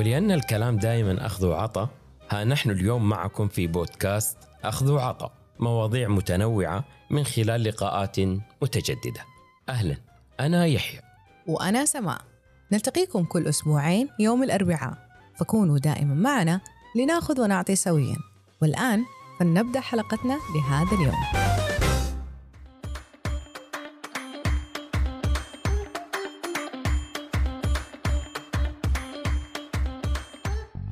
ولأن 0.00 0.30
الكلام 0.30 0.76
دائما 0.76 1.26
أخذ 1.26 1.46
وعطى 1.46 1.88
ها 2.30 2.44
نحن 2.44 2.70
اليوم 2.70 3.08
معكم 3.08 3.48
في 3.48 3.66
بودكاست 3.66 4.38
أخذ 4.64 4.92
وعطى 4.92 5.30
مواضيع 5.58 6.08
متنوعة 6.08 6.84
من 7.10 7.24
خلال 7.24 7.64
لقاءات 7.64 8.16
متجددة. 8.62 9.24
أهلا 9.68 9.96
أنا 10.40 10.66
يحيى. 10.66 11.00
وأنا 11.46 11.84
سماء. 11.84 12.20
نلتقيكم 12.72 13.24
كل 13.24 13.46
أسبوعين 13.46 14.08
يوم 14.18 14.42
الأربعاء. 14.42 15.08
فكونوا 15.36 15.78
دائما 15.78 16.14
معنا 16.14 16.60
لنأخذ 16.96 17.40
ونعطي 17.40 17.76
سويا. 17.76 18.16
والآن 18.62 19.04
فلنبدأ 19.40 19.80
حلقتنا 19.80 20.38
لهذا 20.54 20.96
اليوم. 20.96 21.59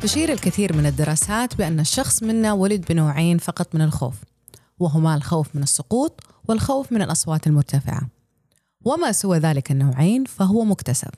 تشير 0.09 0.33
الكثير 0.33 0.77
من 0.77 0.87
الدراسات 0.87 1.55
بأن 1.55 1.81
الشخص 1.81 2.23
منا 2.23 2.53
ولد 2.53 2.85
بنوعين 2.89 3.39
فقط 3.39 3.75
من 3.75 3.83
الخوف 3.83 4.15
وهما 4.79 5.15
الخوف 5.15 5.57
من 5.57 5.63
السقوط 5.63 6.21
والخوف 6.49 6.93
من 6.93 7.03
الأصوات 7.03 7.47
المرتفعة. 7.47 8.09
وما 8.85 9.13
سوى 9.13 9.39
ذلك 9.39 9.71
النوعين 9.71 10.25
فهو 10.25 10.65
مكتسب. 10.65 11.11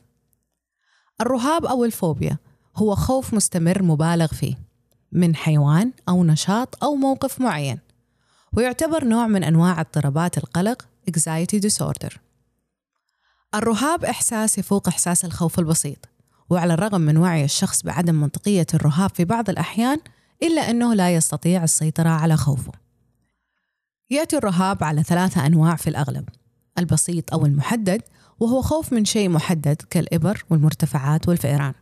الرهاب 1.20 1.66
أو 1.66 1.84
الفوبيا 1.84 2.38
هو 2.76 2.94
خوف 2.94 3.34
مستمر 3.34 3.82
مبالغ 3.82 4.26
فيه 4.26 4.54
من 5.12 5.36
حيوان 5.36 5.92
أو 6.08 6.24
نشاط 6.24 6.84
أو 6.84 6.94
موقف 6.94 7.40
معين 7.40 7.78
ويعتبر 8.52 9.04
نوع 9.04 9.26
من 9.26 9.44
أنواع 9.44 9.80
اضطرابات 9.80 10.38
القلق 10.38 10.86
anxiety 11.10 11.60
disorder. 11.68 12.16
الرهاب 13.54 14.04
إحساس 14.04 14.58
يفوق 14.58 14.88
إحساس 14.88 15.24
الخوف 15.24 15.58
البسيط 15.58 15.98
وعلى 16.50 16.74
الرغم 16.74 17.00
من 17.00 17.16
وعي 17.16 17.44
الشخص 17.44 17.82
بعدم 17.82 18.14
منطقية 18.14 18.66
الرهاب 18.74 19.10
في 19.10 19.24
بعض 19.24 19.50
الأحيان 19.50 19.98
إلا 20.42 20.70
أنه 20.70 20.94
لا 20.94 21.14
يستطيع 21.14 21.64
السيطرة 21.64 22.08
على 22.08 22.36
خوفه. 22.36 22.72
يأتي 24.10 24.36
الرهاب 24.36 24.84
على 24.84 25.02
ثلاثة 25.02 25.46
أنواع 25.46 25.76
في 25.76 25.90
الأغلب 25.90 26.28
البسيط 26.78 27.32
أو 27.32 27.46
المحدد 27.46 28.02
وهو 28.40 28.62
خوف 28.62 28.92
من 28.92 29.04
شيء 29.04 29.28
محدد 29.28 29.76
كالإبر 29.90 30.44
والمرتفعات 30.50 31.28
والفئران. 31.28 31.74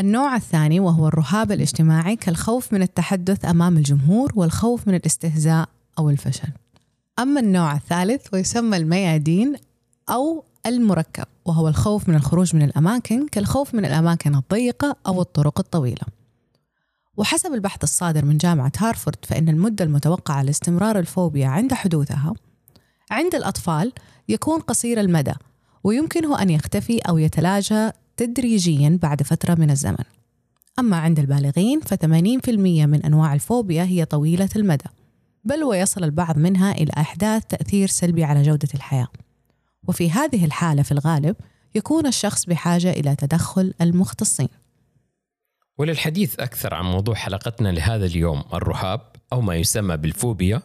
النوع 0.00 0.36
الثاني 0.36 0.80
وهو 0.80 1.08
الرهاب 1.08 1.52
الاجتماعي 1.52 2.16
كالخوف 2.16 2.72
من 2.72 2.82
التحدث 2.82 3.44
أمام 3.44 3.76
الجمهور 3.76 4.32
والخوف 4.34 4.88
من 4.88 4.94
الاستهزاء 4.94 5.68
أو 5.98 6.10
الفشل. 6.10 6.48
أما 7.18 7.40
النوع 7.40 7.74
الثالث 7.74 8.26
ويسمى 8.32 8.76
الميادين 8.76 9.56
أو 10.10 10.44
المركب 10.66 11.24
وهو 11.44 11.68
الخوف 11.68 12.08
من 12.08 12.14
الخروج 12.14 12.56
من 12.56 12.62
الأماكن 12.62 13.28
كالخوف 13.28 13.74
من 13.74 13.84
الأماكن 13.84 14.34
الضيقة 14.34 14.96
أو 15.06 15.20
الطرق 15.20 15.58
الطويلة. 15.58 16.02
وحسب 17.16 17.54
البحث 17.54 17.84
الصادر 17.84 18.24
من 18.24 18.36
جامعة 18.36 18.72
هارفورد 18.78 19.16
فإن 19.22 19.48
المدة 19.48 19.84
المتوقعة 19.84 20.42
لاستمرار 20.42 20.98
الفوبيا 20.98 21.48
عند 21.48 21.74
حدوثها 21.74 22.34
عند 23.10 23.34
الأطفال 23.34 23.92
يكون 24.28 24.60
قصير 24.60 25.00
المدى 25.00 25.32
ويمكنه 25.84 26.42
أن 26.42 26.50
يختفي 26.50 26.98
أو 26.98 27.18
يتلاشى 27.18 27.90
تدريجيا 28.16 28.98
بعد 29.02 29.22
فترة 29.22 29.54
من 29.54 29.70
الزمن. 29.70 30.04
أما 30.78 30.96
عند 30.96 31.18
البالغين 31.18 31.80
ف80% 31.80 32.48
من 32.48 33.02
أنواع 33.02 33.34
الفوبيا 33.34 33.82
هي 33.84 34.04
طويلة 34.04 34.48
المدى 34.56 34.84
بل 35.44 35.64
ويصل 35.64 36.04
البعض 36.04 36.38
منها 36.38 36.72
إلى 36.72 36.90
إحداث 36.98 37.44
تأثير 37.48 37.88
سلبي 37.88 38.24
على 38.24 38.42
جودة 38.42 38.68
الحياة. 38.74 39.08
وفي 39.88 40.10
هذه 40.10 40.44
الحالة 40.44 40.82
في 40.82 40.92
الغالب 40.92 41.36
يكون 41.74 42.06
الشخص 42.06 42.44
بحاجة 42.44 42.90
إلى 42.90 43.16
تدخل 43.16 43.74
المختصين. 43.80 44.48
وللحديث 45.78 46.40
أكثر 46.40 46.74
عن 46.74 46.84
موضوع 46.84 47.14
حلقتنا 47.14 47.68
لهذا 47.68 48.06
اليوم 48.06 48.44
الرهاب 48.54 49.00
أو 49.32 49.40
ما 49.40 49.56
يسمى 49.56 49.96
بالفوبيا 49.96 50.62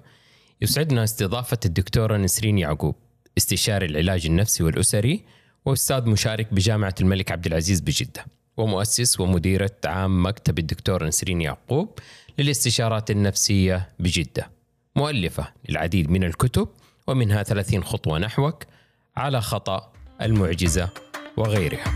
يسعدنا 0.61 1.03
استضافة 1.03 1.57
الدكتورة 1.65 2.17
نسرين 2.17 2.57
يعقوب 2.57 2.95
استشاري 3.37 3.85
العلاج 3.85 4.25
النفسي 4.25 4.63
والأسري 4.63 5.23
وأستاذ 5.65 6.09
مشارك 6.09 6.53
بجامعة 6.53 6.95
الملك 7.01 7.31
عبد 7.31 7.45
العزيز 7.45 7.79
بجدة 7.79 8.25
ومؤسس 8.57 9.19
ومديرة 9.19 9.71
عام 9.85 10.25
مكتب 10.25 10.59
الدكتور 10.59 11.07
نسرين 11.07 11.41
يعقوب 11.41 11.99
للاستشارات 12.39 13.11
النفسية 13.11 13.89
بجدة 13.99 14.49
مؤلفة 14.95 15.47
للعديد 15.69 16.09
من 16.11 16.23
الكتب 16.23 16.67
ومنها 17.07 17.43
30 17.43 17.83
خطوة 17.83 18.19
نحوك 18.19 18.63
على 19.17 19.41
خطأ 19.41 19.91
المعجزة 20.21 20.89
وغيرها. 21.37 21.93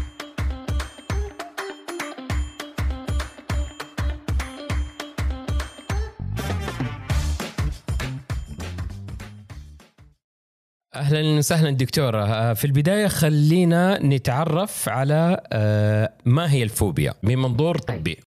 أهلا 10.96 11.38
وسهلا 11.38 11.70
دكتورة. 11.72 12.54
في 12.54 12.66
البداية 12.66 13.08
خلينا 13.08 14.00
نتعرف 14.04 14.90
على 14.90 15.44
آه، 15.54 16.14
ما 16.26 16.52
هي 16.52 16.64
الفوبيا؟ 16.64 17.14
من 17.24 17.38
منظور 17.38 17.78
طبي. 17.78 18.20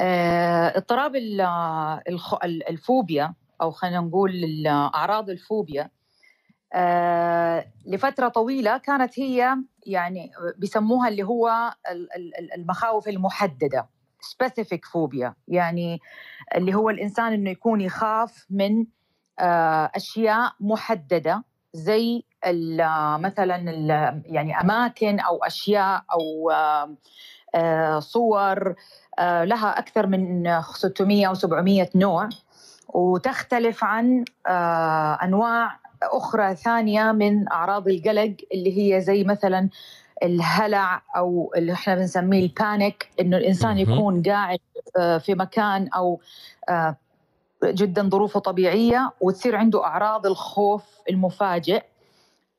آه، 0.00 0.76
اضطراب 0.76 1.12
الفوبيا 2.70 3.34
أو 3.62 3.70
خلينا 3.70 4.00
نقول 4.00 4.66
اعراض 4.66 5.30
الفوبيا 5.30 5.82
آه، 5.82 5.90
لفترة 7.86 8.28
طويلة 8.28 8.78
كانت 8.78 9.20
هي 9.20 9.56
يعني 9.86 10.32
بيسموها 10.58 11.08
اللي 11.08 11.22
هو 11.22 11.74
المخاوف 12.56 13.08
المحددة 13.08 13.88
سبيسيفيك 14.20 14.84
فوبيا 14.84 15.34
يعني 15.48 16.00
اللي 16.56 16.74
هو 16.74 16.90
الإنسان 16.90 17.32
إنه 17.32 17.50
يكون 17.50 17.80
يخاف 17.80 18.46
من 18.50 18.86
أشياء 19.94 20.52
محددة 20.60 21.44
زي 21.72 22.24
مثلا 23.18 23.56
يعني 24.26 24.60
أماكن 24.60 25.20
أو 25.20 25.44
أشياء 25.44 26.04
أو 26.12 26.50
آه، 27.54 28.00
صور 28.00 28.74
آه، 29.18 29.44
لها 29.44 29.78
أكثر 29.78 30.06
من 30.06 30.44
600 30.74 31.26
أو 31.26 31.34
700 31.34 31.88
نوع 31.94 32.28
وتختلف 32.88 33.84
عن 33.84 34.24
آه، 34.46 35.18
أنواع 35.22 35.79
أخرى 36.02 36.54
ثانية 36.56 37.12
من 37.12 37.52
أعراض 37.52 37.88
القلق 37.88 38.36
اللي 38.54 38.78
هي 38.78 39.00
زي 39.00 39.24
مثلا 39.24 39.68
الهلع 40.22 41.02
أو 41.16 41.52
اللي 41.56 41.72
إحنا 41.72 41.94
بنسميه 41.94 42.42
البانيك 42.42 43.10
إنه 43.20 43.36
الإنسان 43.36 43.78
يكون 43.78 44.22
قاعد 44.22 44.58
في 45.20 45.34
مكان 45.34 45.88
أو 45.88 46.20
جدا 47.64 48.08
ظروفه 48.08 48.40
طبيعية 48.40 49.12
وتصير 49.20 49.56
عنده 49.56 49.84
أعراض 49.84 50.26
الخوف 50.26 50.84
المفاجئ 51.10 51.82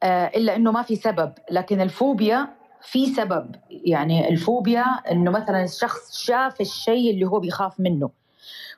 آه، 0.03 0.25
إلا 0.27 0.55
إنه 0.55 0.71
ما 0.71 0.81
في 0.81 0.95
سبب. 0.95 1.33
لكن 1.51 1.81
الفوبيا 1.81 2.47
في 2.81 3.05
سبب. 3.05 3.55
يعني 3.69 4.29
الفوبيا 4.29 4.83
إنه 5.11 5.31
مثلا 5.31 5.63
الشخص 5.63 6.17
شاف 6.17 6.61
الشيء 6.61 7.11
اللي 7.11 7.25
هو 7.25 7.39
بيخاف 7.39 7.79
منه. 7.79 8.09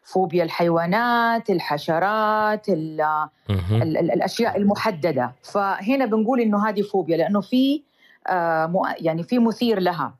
فوبيا 0.03 0.43
الحيوانات 0.43 1.49
الحشرات 1.49 2.69
ال 2.69 3.01
ال 3.49 3.97
ال 3.97 4.11
الأشياء 4.11 4.57
المحددة. 4.57 5.31
فهنا 5.43 6.05
بنقول 6.05 6.41
إنه 6.41 6.69
هذه 6.69 6.81
فوبيا 6.81 7.17
لأنه 7.17 7.41
في 7.41 7.81
آه 8.29 8.93
يعني 8.99 9.23
في 9.23 9.39
مثير 9.39 9.79
لها. 9.79 10.13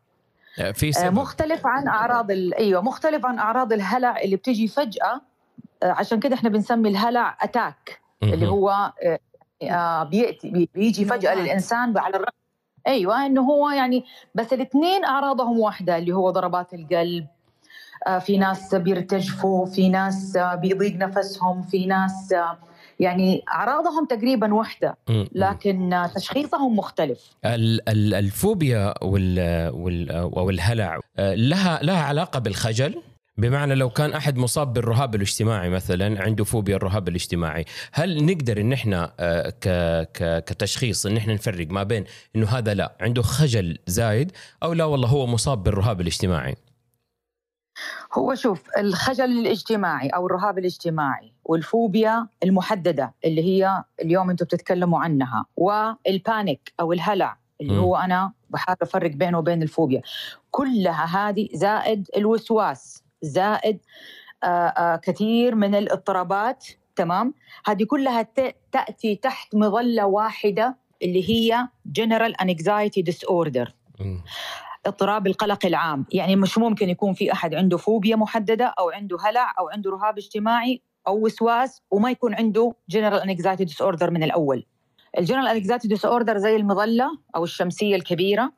آه، 0.59 0.71
في 0.71 0.91
سبب. 0.91 1.13
مختلف 1.13 1.65
عن 1.67 1.87
أعراض 1.87 2.31
أيوه 2.31 2.81
مختلف 2.81 3.25
عن 3.25 3.39
أعراض 3.39 3.73
الهلع 3.73 4.19
اللي 4.21 4.35
بتجي 4.35 4.67
فجأة. 4.67 5.21
آه، 5.83 5.91
عشان 5.91 6.19
كده 6.19 6.35
إحنا 6.35 6.49
بنسمي 6.49 6.89
الهلع 6.89 7.37
اتاك 7.41 8.01
اللي 8.23 8.47
هو 8.47 8.93
آه، 9.03 9.19
آه، 9.63 10.03
بيأتي 10.03 10.69
بيجي 10.75 11.05
فجأة 11.05 11.35
للإنسان 11.35 11.97
على 11.97 12.15
الرغم 12.15 12.33
أيوه 12.87 13.25
إنه 13.25 13.41
هو 13.41 13.69
يعني 13.69 14.05
بس 14.35 14.53
الاثنين 14.53 15.05
أعراضهم 15.05 15.59
واحدة 15.59 15.97
اللي 15.97 16.11
هو 16.11 16.29
ضربات 16.29 16.73
القلب 16.73 17.27
في 18.19 18.37
ناس 18.37 18.75
بيرتجفوا 18.75 19.65
في 19.65 19.89
ناس 19.89 20.37
بيضيق 20.61 20.95
نفسهم 20.95 21.61
في 21.61 21.85
ناس 21.85 22.35
يعني 22.99 23.43
أعراضهم 23.49 24.05
تقريبا 24.05 24.53
واحدة 24.53 24.97
لكن 25.31 26.07
تشخيصهم 26.15 26.75
مختلف. 26.75 27.29
الفوبيا 27.45 28.93
والهلع 30.23 30.99
لها 31.19 31.79
لها 31.83 32.03
علاقة 32.03 32.39
بالخجل؟ 32.39 33.01
بمعنى 33.37 33.75
لو 33.75 33.89
كان 33.89 34.13
أحد 34.13 34.37
مصاب 34.37 34.73
بالرهاب 34.73 35.15
الاجتماعي 35.15 35.69
مثلا 35.69 36.21
عنده 36.21 36.43
فوبيا 36.43 36.75
الرهاب 36.75 37.07
الاجتماعي 37.07 37.65
هل 37.91 38.25
نقدر 38.25 38.61
إن 38.61 38.73
إحنا 38.73 39.13
آه، 39.19 40.03
كتشخيص 40.39 41.05
إن 41.05 41.17
إحنا 41.17 41.33
نفرق 41.33 41.67
ما 41.67 41.83
بين 41.83 42.03
إنه 42.35 42.47
هذا 42.47 42.73
لا 42.73 42.97
عنده 43.01 43.21
خجل 43.21 43.77
زايد 43.87 44.31
أو 44.63 44.73
لا 44.73 44.85
والله 44.85 45.07
هو 45.07 45.27
مصاب 45.27 45.63
بالرهاب 45.63 46.01
الاجتماعي؟ 46.01 46.55
هو 48.15 48.35
شوف 48.35 48.63
الخجل 48.77 49.25
الاجتماعي 49.25 50.09
أو 50.09 50.25
الرهاب 50.25 50.57
الاجتماعي 50.59 51.33
والفوبيا 51.45 52.27
المحددة 52.43 53.13
اللي 53.25 53.43
هي 53.43 53.83
اليوم 54.01 54.29
أنتم 54.29 54.45
بتتكلموا 54.45 54.99
عنها 54.99 55.45
والبانيك 55.57 56.73
أو 56.79 56.93
الهلع 56.93 57.37
اللي. 57.61 57.77
هو 57.77 57.95
أنا 57.95 58.31
بحاول 58.49 58.77
أفرق 58.81 59.11
بينه 59.11 59.37
وبين 59.37 59.63
الفوبيا 59.63 60.01
كلها 60.51 61.29
هذه 61.29 61.49
زائد 61.53 62.07
الوسواس 62.17 63.03
زائد 63.21 63.79
آه 64.43 64.47
آه 64.47 64.95
كثير 64.95 65.55
من 65.55 65.75
الاضطرابات 65.75 66.65
تمام 66.95 67.33
هذه 67.65 67.83
كلها 67.83 68.27
تأتي 68.71 69.15
تحت 69.15 69.55
مظلة 69.55 70.05
واحدة 70.05 70.77
اللي 71.01 71.29
هي 71.29 71.67
General 71.99 72.33
Anxiety 72.45 73.03
Disorder 73.11 73.71
مم. 73.99 74.21
اضطراب 74.85 75.27
القلق 75.27 75.65
العام. 75.65 76.05
يعني 76.11 76.35
مش 76.35 76.57
ممكن 76.57 76.89
يكون 76.89 77.13
في 77.13 77.31
أحد 77.31 77.55
عنده 77.55 77.77
فوبيا 77.77 78.15
محددة 78.15 78.65
أو 78.79 78.89
عنده 78.89 79.17
هلع 79.21 79.53
أو 79.59 79.69
عنده 79.69 79.91
رهاب 79.91 80.17
اجتماعي 80.17 80.81
أو 81.07 81.25
وسواس 81.25 81.81
وما 81.91 82.11
يكون 82.11 82.33
عنده 82.33 82.75
General 82.93 83.23
Anxiety 83.23 83.65
Disorder 83.73 84.09
من 84.09 84.23
الأول. 84.23 84.65
الجنرال 85.17 85.63
Anxiety 85.63 85.97
Disorder 85.97 86.37
زي 86.37 86.55
المظلة 86.55 87.17
أو 87.35 87.43
الشمسية 87.43 87.95
الكبيرة 87.95 88.51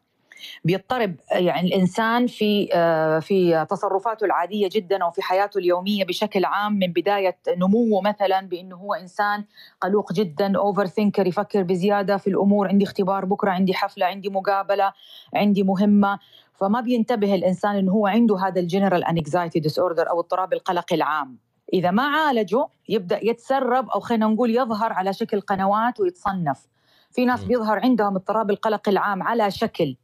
بيضطرب 0.64 1.16
يعني 1.32 1.68
الإنسان 1.68 2.28
في 2.28 2.70
آه، 2.74 3.20
في 3.20 3.66
تصرفاته 3.70 4.26
العادية 4.26 4.70
جدا 4.72 5.04
أو 5.04 5.12
في 5.12 5.22
حياته 5.22 5.58
اليومية 5.58 6.06
بشكل 6.06 6.46
عام 6.46 6.74
من 6.74 6.88
بداية 6.94 7.38
نموه 7.58 8.02
مثلا 8.02 8.42
بأنه 8.42 8.76
هو 8.76 8.94
إنسان 8.94 9.44
قلوق 9.82 10.14
جدا 10.14 10.58
overthinker 10.58 11.28
يفكر 11.28 11.64
بزيادة 11.64 12.18
في 12.18 12.28
الأمور 12.30 12.68
عندي 12.68 12.86
اختبار 12.86 13.26
بكرة 13.26 13.52
عندي 13.52 13.74
حفلة 13.74 14.06
عندي 14.06 14.30
مقابلة 14.30 14.94
عندي 15.34 15.64
مهمة. 15.64 16.20
فما 16.54 16.82
بينتبه 16.82 17.36
الإنسان 17.36 17.76
إنه 17.76 17.92
هو 17.92 18.08
عنده 18.08 18.38
هذا 18.40 18.60
ال 18.60 19.04
general 19.04 19.60
anxiety 19.60 19.80
disorder 19.80 20.10
أو 20.10 20.20
اضطراب 20.20 20.54
القلق 20.54 20.94
العام. 20.94 21.38
إذا 21.74 21.92
ما 21.92 22.04
عالجه 22.04 22.68
يبدأ 22.90 23.20
يتسرب 23.26 23.90
أو 23.90 24.00
خلينا 24.00 24.28
نقول 24.28 24.56
يظهر 24.56 24.94
على 24.94 25.14
شكل 25.14 25.42
قنوات 25.42 26.00
ويتصنف. 26.00 26.68
في 27.12 27.26
ناس. 27.26 27.44
بيظهر 27.44 27.80
عندهم 27.80 28.16
اضطراب 28.16 28.50
القلق 28.50 28.90
العام 28.90 29.24
على 29.24 29.52
شكل. 29.52 29.96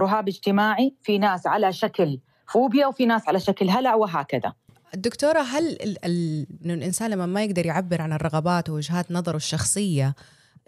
رهاب 0.00 0.28
اجتماعي 0.28 0.94
في 1.02 1.18
ناس 1.18 1.46
على 1.46 1.72
شكل 1.72 2.20
فوبيا 2.48 2.86
وفي 2.86 3.06
ناس 3.06 3.28
على 3.28 3.40
شكل 3.40 3.70
هلع 3.70 3.94
وهكذا 3.94 4.52
الدكتورة 4.94 5.40
هل 5.40 5.66
ال 5.66 6.04
ال 6.04 6.46
إنه 6.64 6.74
الإنسان 6.74 7.10
لما 7.10 7.26
ما 7.26 7.44
يقدر 7.44 7.66
يعبر 7.66 8.02
عن 8.02 8.12
الرغبات 8.12 8.70
ووجهات 8.70 9.12
نظره 9.12 9.36
الشخصية 9.36 10.14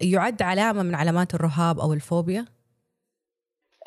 يعد 0.00 0.42
علامة 0.42 0.82
من 0.82 0.94
علامات 0.94 1.34
الرهاب 1.34 1.80
أو 1.80 1.92
الفوبيا؟ 1.92 2.44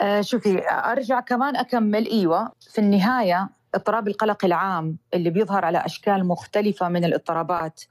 آه 0.01 0.21
شوفي 0.21 0.69
أرجع 0.69 1.19
كمان 1.19 1.55
أكمل 1.55 2.07
إيوه 2.07 2.51
في 2.59 2.81
النهاية 2.81 3.49
اضطراب 3.75 4.07
القلق 4.07 4.45
العام 4.45 4.97
اللي 5.13 5.29
بيظهر 5.29 5.65
على 5.65 5.85
أشكال 5.85 6.27
مختلفة 6.27 6.89
من 6.89 7.05
الاضطرابات 7.05 7.81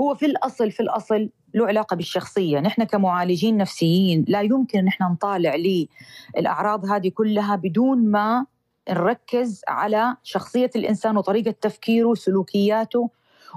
هو 0.00 0.14
في 0.14 0.26
الأصل 0.26 0.70
في 0.70 0.80
الأصل 0.80 1.30
له 1.54 1.66
علاقة 1.66 1.96
بالشخصية، 1.96 2.60
نحن 2.60 2.84
كمعالجين 2.84 3.56
نفسيين 3.56 4.24
لا 4.28 4.40
يمكن 4.40 4.78
أن 4.78 4.88
إحنا 4.88 5.08
نطالع 5.08 5.56
للاعراض 6.36 6.84
هذه 6.84 7.08
كلها 7.08 7.56
بدون 7.56 8.10
ما 8.10 8.46
نركز 8.90 9.62
على 9.68 10.16
شخصية 10.22 10.70
الإنسان 10.76 11.16
وطريقة 11.16 11.54
تفكيره 11.60 12.06
وسلوكياته 12.06 13.10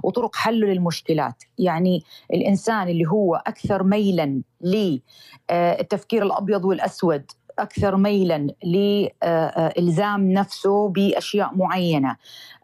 وطرق 0.04 0.36
حله 0.36 0.68
للمشكلات، 0.68 1.44
يعني 1.58 2.04
الإنسان 2.34 2.88
اللي 2.88 3.06
هو 3.08 3.36
أكثر 3.36 3.84
ميلا 3.84 4.42
للتفكير 4.62 6.24
الأبيض 6.24 6.66
والأسود 6.66 7.32
أكثر 7.60 7.96
ميلا 7.98 8.48
لإلزام 8.64 10.32
نفسه 10.32 10.90
بأشياء 10.90 11.56
معينة 11.56 12.16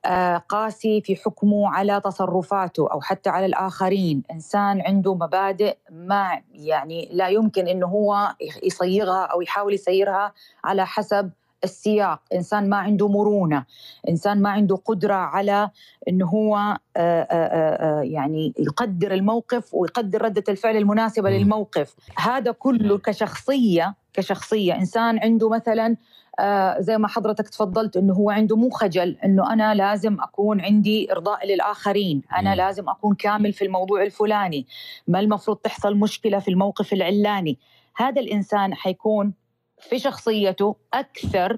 آه، 0.06 0.38
قاسي 0.38 1.02
في 1.02 1.16
حكمه 1.16 1.70
على 1.70 2.02
تصرفاته 2.06 2.92
أو 2.92 3.02
حتى 3.02 3.30
على 3.30 3.46
الآخرين. 3.46 4.24
إنسان 4.32 4.82
عنده 4.82 5.16
مبادئ 5.16 5.78
ما 5.92 6.42
يعني 6.54 7.10
لا 7.12 7.28
يمكن 7.28 7.68
إنه 7.68 7.88
هو 7.88 8.36
يصيغها 8.64 9.26
أو 9.26 9.42
يحاول 9.42 9.74
يسيرها 9.74 10.34
على 10.64 10.86
حسب 10.86 11.32
السياق. 11.64 12.22
إنسان 12.34 12.70
ما 12.70 12.78
عنده 12.78 13.08
مرونة. 13.08 13.66
إنسان 14.10 14.42
ما 14.42 14.50
عنده 14.50 14.76
قدرة 14.76 15.14
على 15.14 15.70
انه 16.08 16.26
هو 16.26 16.56
آه، 16.58 16.78
آه، 16.98 17.28
آه، 17.30 18.02
يعني 18.02 18.54
يقدر 18.60 19.14
الموقف 19.14 19.74
ويقدر 19.74 20.22
ردة 20.22 20.44
الفعل 20.50 20.78
المناسبة. 20.78 21.30
للموقف. 21.30 21.96
هذا 22.18 22.52
كله 22.52 22.98
كشخصية 22.98 23.96
كشخصية. 24.14 24.76
إنسان 24.76 25.20
عنده 25.20 25.50
مثلا 25.50 25.98
آه 26.40 26.80
زي 26.80 26.98
ما 26.98 27.08
حضرتك 27.08 27.50
تفضلت 27.50 27.98
إنه 27.98 28.14
هو 28.14 28.30
عنده 28.30 28.56
مو 28.56 28.70
خجل 28.70 29.18
إنه 29.26 29.54
أنا 29.54 29.74
لازم 29.74 30.18
أكون 30.22 30.62
عندي 30.62 31.12
إرضاء 31.12 31.48
للآخرين. 31.48 32.22
أنا. 32.40 32.56
لازم 32.56 32.90
أكون 32.90 33.16
كامل 33.16 33.54
في 33.54 33.66
الموضوع 33.66 34.04
الفلاني. 34.04 34.68
ما 35.08 35.20
المفروض 35.20 35.58
تحصل 35.58 35.96
مشكلة 35.96 36.40
في 36.40 36.48
الموقف 36.48 36.94
العلاني. 36.94 37.58
هذا 37.96 38.22
الإنسان 38.22 38.74
حيكون 38.74 39.34
في 39.82 40.00
شخصيته 40.00 40.76
أكثر 40.94 41.58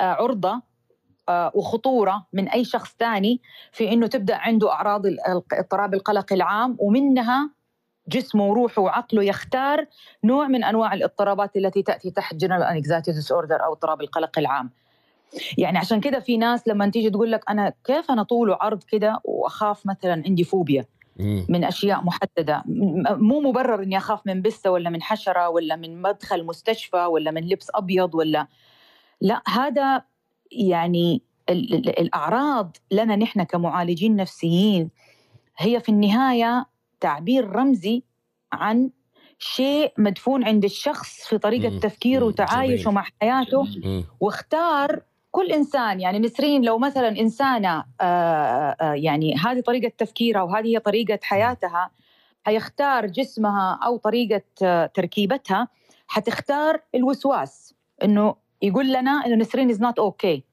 آه 0.00 0.04
عرضة 0.04 0.62
آه 1.28 1.52
وخطورة 1.54 2.26
من 2.32 2.48
أي 2.48 2.64
شخص 2.64 2.96
ثاني 2.98 3.40
في 3.72 3.92
إنه 3.92 4.06
تبدأ 4.06 4.36
عنده 4.36 4.72
أعراض 4.72 5.06
ال- 5.06 5.18
اضطراب 5.52 5.94
القلق 5.94 6.32
العام 6.32 6.76
ومنها 6.80 7.50
جسمه 8.08 8.46
وروحه 8.46 8.82
وعقله 8.82 9.22
يختار 9.24 9.86
نوع 10.24 10.46
من 10.46 10.64
أنواع 10.64 10.94
الاضطرابات 10.94 11.56
التي 11.56 11.82
تأتي 11.82 12.10
تحت 12.10 12.34
general 12.34 12.62
anxiety 12.62 13.12
disorder 13.12 13.64
أو 13.64 13.72
اضطراب 13.72 14.00
القلق 14.00 14.38
العام. 14.38 14.70
يعني 15.58 15.78
عشان 15.78 16.00
كده 16.00 16.20
في 16.20 16.36
ناس 16.36 16.68
لما 16.68 16.88
تيجي 16.88 17.10
تقول 17.10 17.32
لك 17.32 17.50
أنا 17.50 17.72
كيف 17.84 18.10
أنا 18.10 18.22
طول 18.22 18.50
وعرض 18.50 18.82
كده 18.82 19.20
وأخاف 19.24 19.86
مثلا 19.86 20.22
عندي 20.26 20.44
فوبيا. 20.44 20.84
من 21.48 21.64
أشياء 21.64 22.04
محددة 22.04 22.62
مو 23.16 23.40
مبرر 23.40 23.82
إني 23.82 23.96
أخاف 23.96 24.26
من 24.26 24.42
بسه 24.42 24.70
ولا 24.70 24.90
من 24.90 25.02
حشرة 25.02 25.48
ولا 25.48 25.76
من 25.76 26.02
مدخل 26.02 26.44
مستشفى 26.46 27.04
ولا 27.04 27.30
من 27.30 27.48
لبس 27.48 27.70
أبيض 27.74 28.14
ولا 28.14 28.46
لا 29.20 29.42
هذا 29.48 30.02
يعني 30.52 31.22
ال- 31.48 31.74
ال- 31.74 31.98
الأعراض 32.00 32.76
لنا 32.90 33.16
نحن 33.16 33.42
كمعالجين 33.42 34.16
نفسيين 34.16 34.90
هي 35.58 35.80
في 35.80 35.88
النهاية 35.88 36.66
تعبير 37.00 37.50
رمزي 37.50 38.02
عن 38.52 38.90
شيء 39.38 39.92
مدفون 39.98 40.44
عند 40.44 40.64
الشخص 40.64 41.24
في 41.26 41.38
طريقة 41.38 41.70
مم. 41.70 41.78
تفكيره. 41.80 42.24
وتعايشه. 42.24 42.90
مع 42.90 43.04
حياته 43.20 43.62
مم. 43.62 44.04
واختار 44.20 45.02
كل 45.30 45.52
إنسان 45.52 46.00
يعني 46.00 46.18
نسرين 46.18 46.64
لو 46.64 46.78
مثلا 46.78 47.08
إنسانة 47.08 47.84
آه، 48.00 48.76
آه، 48.80 48.94
يعني 48.94 49.34
هذه 49.36 49.60
طريقة 49.60 49.92
تفكيرها 49.98 50.42
وهذه 50.42 50.66
هي 50.66 50.78
طريقة 50.78 51.18
حياتها 51.22 51.90
حيختار 52.44 53.06
جسمها 53.06 53.78
أو 53.84 53.96
طريقة 53.96 54.42
آه، 54.62 54.86
تركيبتها 54.86 55.68
حتختار 56.06 56.80
الوسواس. 56.94 57.74
إنه 58.04 58.34
يقول 58.62 58.92
لنا 58.92 59.10
إنه 59.26 59.34
نسرين 59.34 59.70
is 59.70 59.80
not 59.80 59.98
okay 59.98 60.44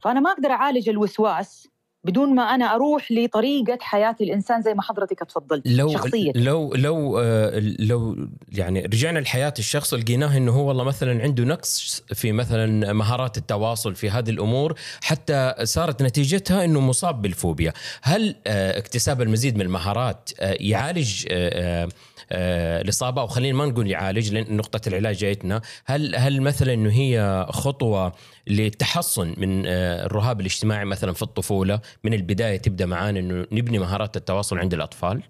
فأنا 0.00 0.20
ما 0.20 0.30
أقدر 0.30 0.50
أعالج 0.50 0.88
الوسواس 0.88 1.68
بدون 2.04 2.34
ما 2.34 2.42
أنا 2.42 2.74
أروح 2.74 3.12
لطريقة 3.12 3.78
حياه 3.80 4.16
الإنسان 4.20 4.62
زي 4.62 4.74
ما 4.74 4.82
حضرتك 4.82 5.18
تفضلت 5.18 5.62
لو 5.66 5.92
شخصيته 5.92 6.40
لو 6.40 6.74
لو 6.74 7.18
آه، 7.18 7.58
لو 7.78 8.28
يعني 8.52 8.80
رجعنا 8.80 9.18
لحياة 9.18 9.54
الشخص 9.58 9.92
ولقيناه 9.92 10.36
إنه 10.36 10.52
هو 10.52 10.68
والله 10.68 10.84
مثلا 10.84 11.22
عنده 11.22 11.44
نقص 11.44 12.02
في 12.14 12.32
مثلا 12.32 12.92
مهارات 12.92 13.38
التواصل 13.38 13.94
في 13.94 14.10
هذه 14.10 14.30
الأمور 14.30 14.74
حتى 15.02 15.54
صارت 15.62 16.02
نتيجتها 16.02 16.64
إنه 16.64 16.80
مصاب 16.80 17.22
بالفوبيا، 17.22 17.72
هل 18.02 18.36
آه، 18.46 18.78
اكتساب 18.78 19.22
المزيد 19.22 19.54
من 19.54 19.60
المهارات 19.60 20.30
آه، 20.40 20.56
يعالج 20.60 21.26
آه، 21.30 21.84
آه، 21.84 21.88
الاصابه 22.32 23.20
أو 23.22 23.26
خلينا 23.26 23.58
ما 23.58 23.66
نقول 23.66 23.90
يعالج 23.90 24.34
لأن 24.34 24.56
نقطة 24.56 24.88
العلاج 24.88 25.16
جايتنا، 25.16 25.60
هل 25.86 26.16
هل 26.16 26.42
مثلا 26.42 26.74
إنه 26.74 26.90
هي 26.90 27.46
خطوة 27.50 28.12
للتحصن 28.46 29.34
من 29.38 29.66
آه، 29.66 30.06
الرهاب 30.06 30.40
الاجتماعي 30.40 30.84
مثلا 30.84 31.12
في 31.12 31.22
الطفولة؟ 31.22 31.80
من 32.04 32.14
البداية 32.14 32.56
تبدأ 32.56 32.86
معانا 32.86 33.20
إنه 33.20 33.46
نبني 33.52 33.78
مهارات 33.78 34.16
التواصل 34.16 34.58
عند 34.58 34.74
الأطفال؟ 34.74 35.22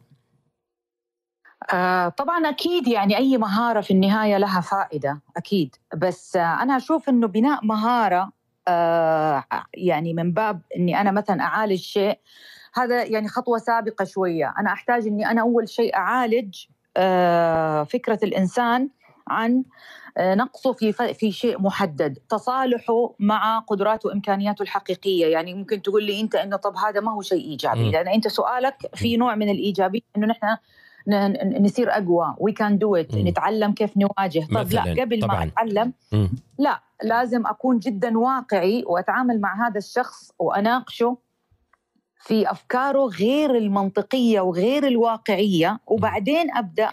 آه 1.72 2.08
طبعا 2.08 2.48
أكيد 2.48 2.88
يعني 2.88 3.16
أي 3.16 3.38
مهارة 3.38 3.80
في 3.80 3.90
النهاية 3.90 4.38
لها 4.38 4.60
فائدة 4.60 5.20
أكيد. 5.36 5.76
بس 5.96 6.36
آه 6.36 6.62
أنا 6.62 6.76
أشوف 6.76 7.08
إنه 7.08 7.26
بناء 7.28 7.64
مهارة 7.64 8.32
آه 8.68 9.44
يعني 9.74 10.14
من 10.14 10.32
باب 10.32 10.60
إني 10.76 11.00
أنا 11.00 11.10
مثلا 11.10 11.42
أعالج 11.42 11.78
شيء 11.80 12.18
هذا 12.74 13.04
يعني 13.04 13.28
خطوة 13.28 13.58
سابقة 13.58 14.04
شوية. 14.04 14.54
أنا 14.58 14.72
أحتاج 14.72 15.06
إني 15.06 15.30
أنا 15.30 15.40
أول 15.40 15.68
شيء 15.68 15.96
أعالج 15.96 16.64
آه 16.68 16.79
فكرة 17.84 18.18
الإنسان 18.22 18.88
عن 19.28 19.64
آه، 20.18 20.34
نقصه 20.34 20.72
في 20.72 20.92
في 21.14 21.32
شيء 21.32 21.62
محدد 21.62 22.18
تصالحه 22.28 23.14
مع 23.18 23.58
قدراته 23.58 24.08
وإمكانياته 24.08 24.62
الحقيقية 24.62 25.26
يعني 25.26 25.54
ممكن 25.54 25.82
تقول 25.82 26.04
لي 26.04 26.20
أنت 26.20 26.34
إنه 26.34 26.56
طب 26.56 26.76
هذا 26.76 27.00
ما 27.00 27.12
هو 27.12 27.22
شيء 27.22 27.44
إيجابي. 27.50 27.90
لأن 27.90 28.08
أنت 28.08 28.28
سؤالك 28.28 28.76
في 28.94 29.16
نوع 29.16 29.34
من 29.34 29.48
الإيجابية 29.48 30.00
إنه 30.16 30.26
نحن 30.26 30.56
نصير 31.60 31.90
أقوى 31.92 32.34
we 32.38 32.52
can 32.52 32.78
do 32.78 32.96
it. 32.96 33.14
نتعلم 33.14 33.72
كيف 33.72 33.96
نواجه 33.96 34.46
طب 34.50 34.56
مثلاً، 34.56 34.84
لا 34.84 35.02
قبل 35.02 35.20
طبعاً. 35.20 35.36
ما 35.36 35.44
اتعلم. 35.44 35.92
لا 36.58 36.80
لازم 37.02 37.46
أكون 37.46 37.78
جدا 37.78 38.18
واقعي 38.18 38.84
وأتعامل 38.86 39.40
مع 39.40 39.68
هذا 39.68 39.78
الشخص 39.78 40.32
وأناقشه 40.38 41.16
في 42.20 42.50
أفكاره 42.50 43.06
غير 43.06 43.54
المنطقية 43.54 44.40
وغير 44.40 44.86
الواقعية. 44.86 45.78
وبعدين 45.86 46.56
أبدأ 46.56 46.90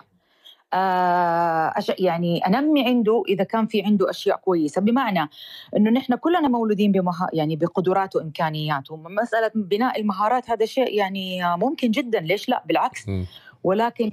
آه، 0.74 1.74
أش... 1.78 1.92
يعني 2.00 2.48
أنمي 2.48 2.86
عنده 2.86 3.24
إذا 3.28 3.44
كان 3.44 3.68
في 3.68 3.84
عنده 3.84 4.10
أشياء 4.10 4.38
كويسة. 4.38 4.82
بمعنى 4.82 5.30
إنه 5.78 5.90
نحن 5.90 6.16
كلنا 6.16 6.48
مولودين 6.48 6.92
بمها... 6.92 7.30
يعني 7.34 7.56
بقدرات 7.56 8.16
وإمكانيات. 8.16 8.92
ومسألة 8.92 9.52
بناء 9.56 10.00
المهارات 10.02 10.50
هذا 10.50 10.66
شيء 10.66 10.94
يعني 10.94 11.58
ممكن 11.58 11.92
جدا. 11.92 12.20
ليش 12.20 12.50
لا؟ 12.50 12.64
بالعكس. 12.66 13.06
ولكن 13.64 14.12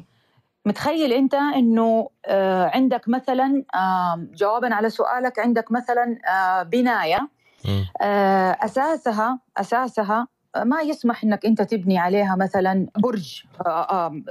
متخيل 0.67 1.13
أنت 1.13 1.35
إنه 1.35 2.09
آه، 2.27 2.71
عندك 2.75 3.09
مثلا 3.09 3.65
جوابا 4.35 4.75
على 4.75 4.91
سؤالك 4.91 5.39
عندك 5.39 5.73
مثلا 5.73 6.19
بناية. 6.63 7.29
أساسها 8.63 9.39
أساسها 9.57 10.29
ما 10.63 10.83
يسمح 10.83 11.25
إنك 11.25 11.47
أنت 11.47 11.63
تبني 11.63 11.99
عليها 11.99 12.37
مثلا 12.37 12.87
برج 12.99 13.43
آه، 13.67 13.69
آه، 13.69 14.23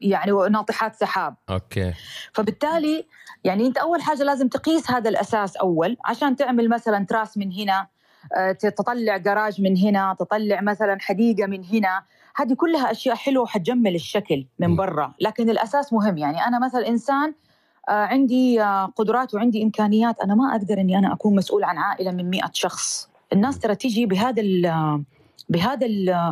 يعني 0.00 0.32
ناطحات 0.32 0.96
سحاب. 0.96 1.34
أوكي. 1.50 1.92
فبالتالي 2.32 3.06
يعني 3.44 3.66
أنت 3.66 3.78
أول 3.78 4.02
حاجة 4.02 4.22
لازم 4.22 4.48
تقيس 4.48 4.90
هذا 4.90 5.10
الأساس 5.10 5.56
أول 5.56 5.96
عشان 6.04 6.36
تعمل 6.36 6.68
مثلا 6.68 7.06
تراس 7.06 7.38
من 7.38 7.52
هنا 7.52 7.86
آه، 8.36 8.52
تطلع 8.52 9.16
جراج 9.16 9.60
من 9.60 9.76
هنا 9.76 10.16
تطلع 10.18 10.60
مثلا 10.60 10.96
حديقة 11.00 11.46
من 11.46 11.64
هنا. 11.64 12.02
هذه 12.36 12.54
كلها 12.54 12.90
أشياء 12.90 13.14
حلوة 13.14 13.42
وحتجمل 13.42 13.94
الشكل 13.94 14.46
من 14.58 14.76
برا. 14.76 15.14
لكن 15.20 15.50
الأساس 15.50 15.92
مهم. 15.92 16.18
يعني 16.18 16.46
أنا 16.46 16.58
مثلا 16.58 16.88
إنسان 16.88 17.34
عندي 17.88 18.60
قدرات 18.96 19.34
وعندي 19.34 19.62
إمكانيات. 19.62 20.20
أنا 20.20 20.34
ما 20.34 20.56
أقدر 20.56 20.80
إني 20.80 20.98
أنا 20.98 21.12
أكون 21.12 21.36
مسؤول 21.36 21.64
عن 21.64 21.78
عائلة 21.78 22.10
من 22.10 22.30
مئة 22.30 22.50
شخص. 22.52 23.08
الناس 23.32 23.58
ترى 23.58 23.74
تيجي 23.74 24.06
بهذا 24.06 24.42
بهذا 25.48 25.86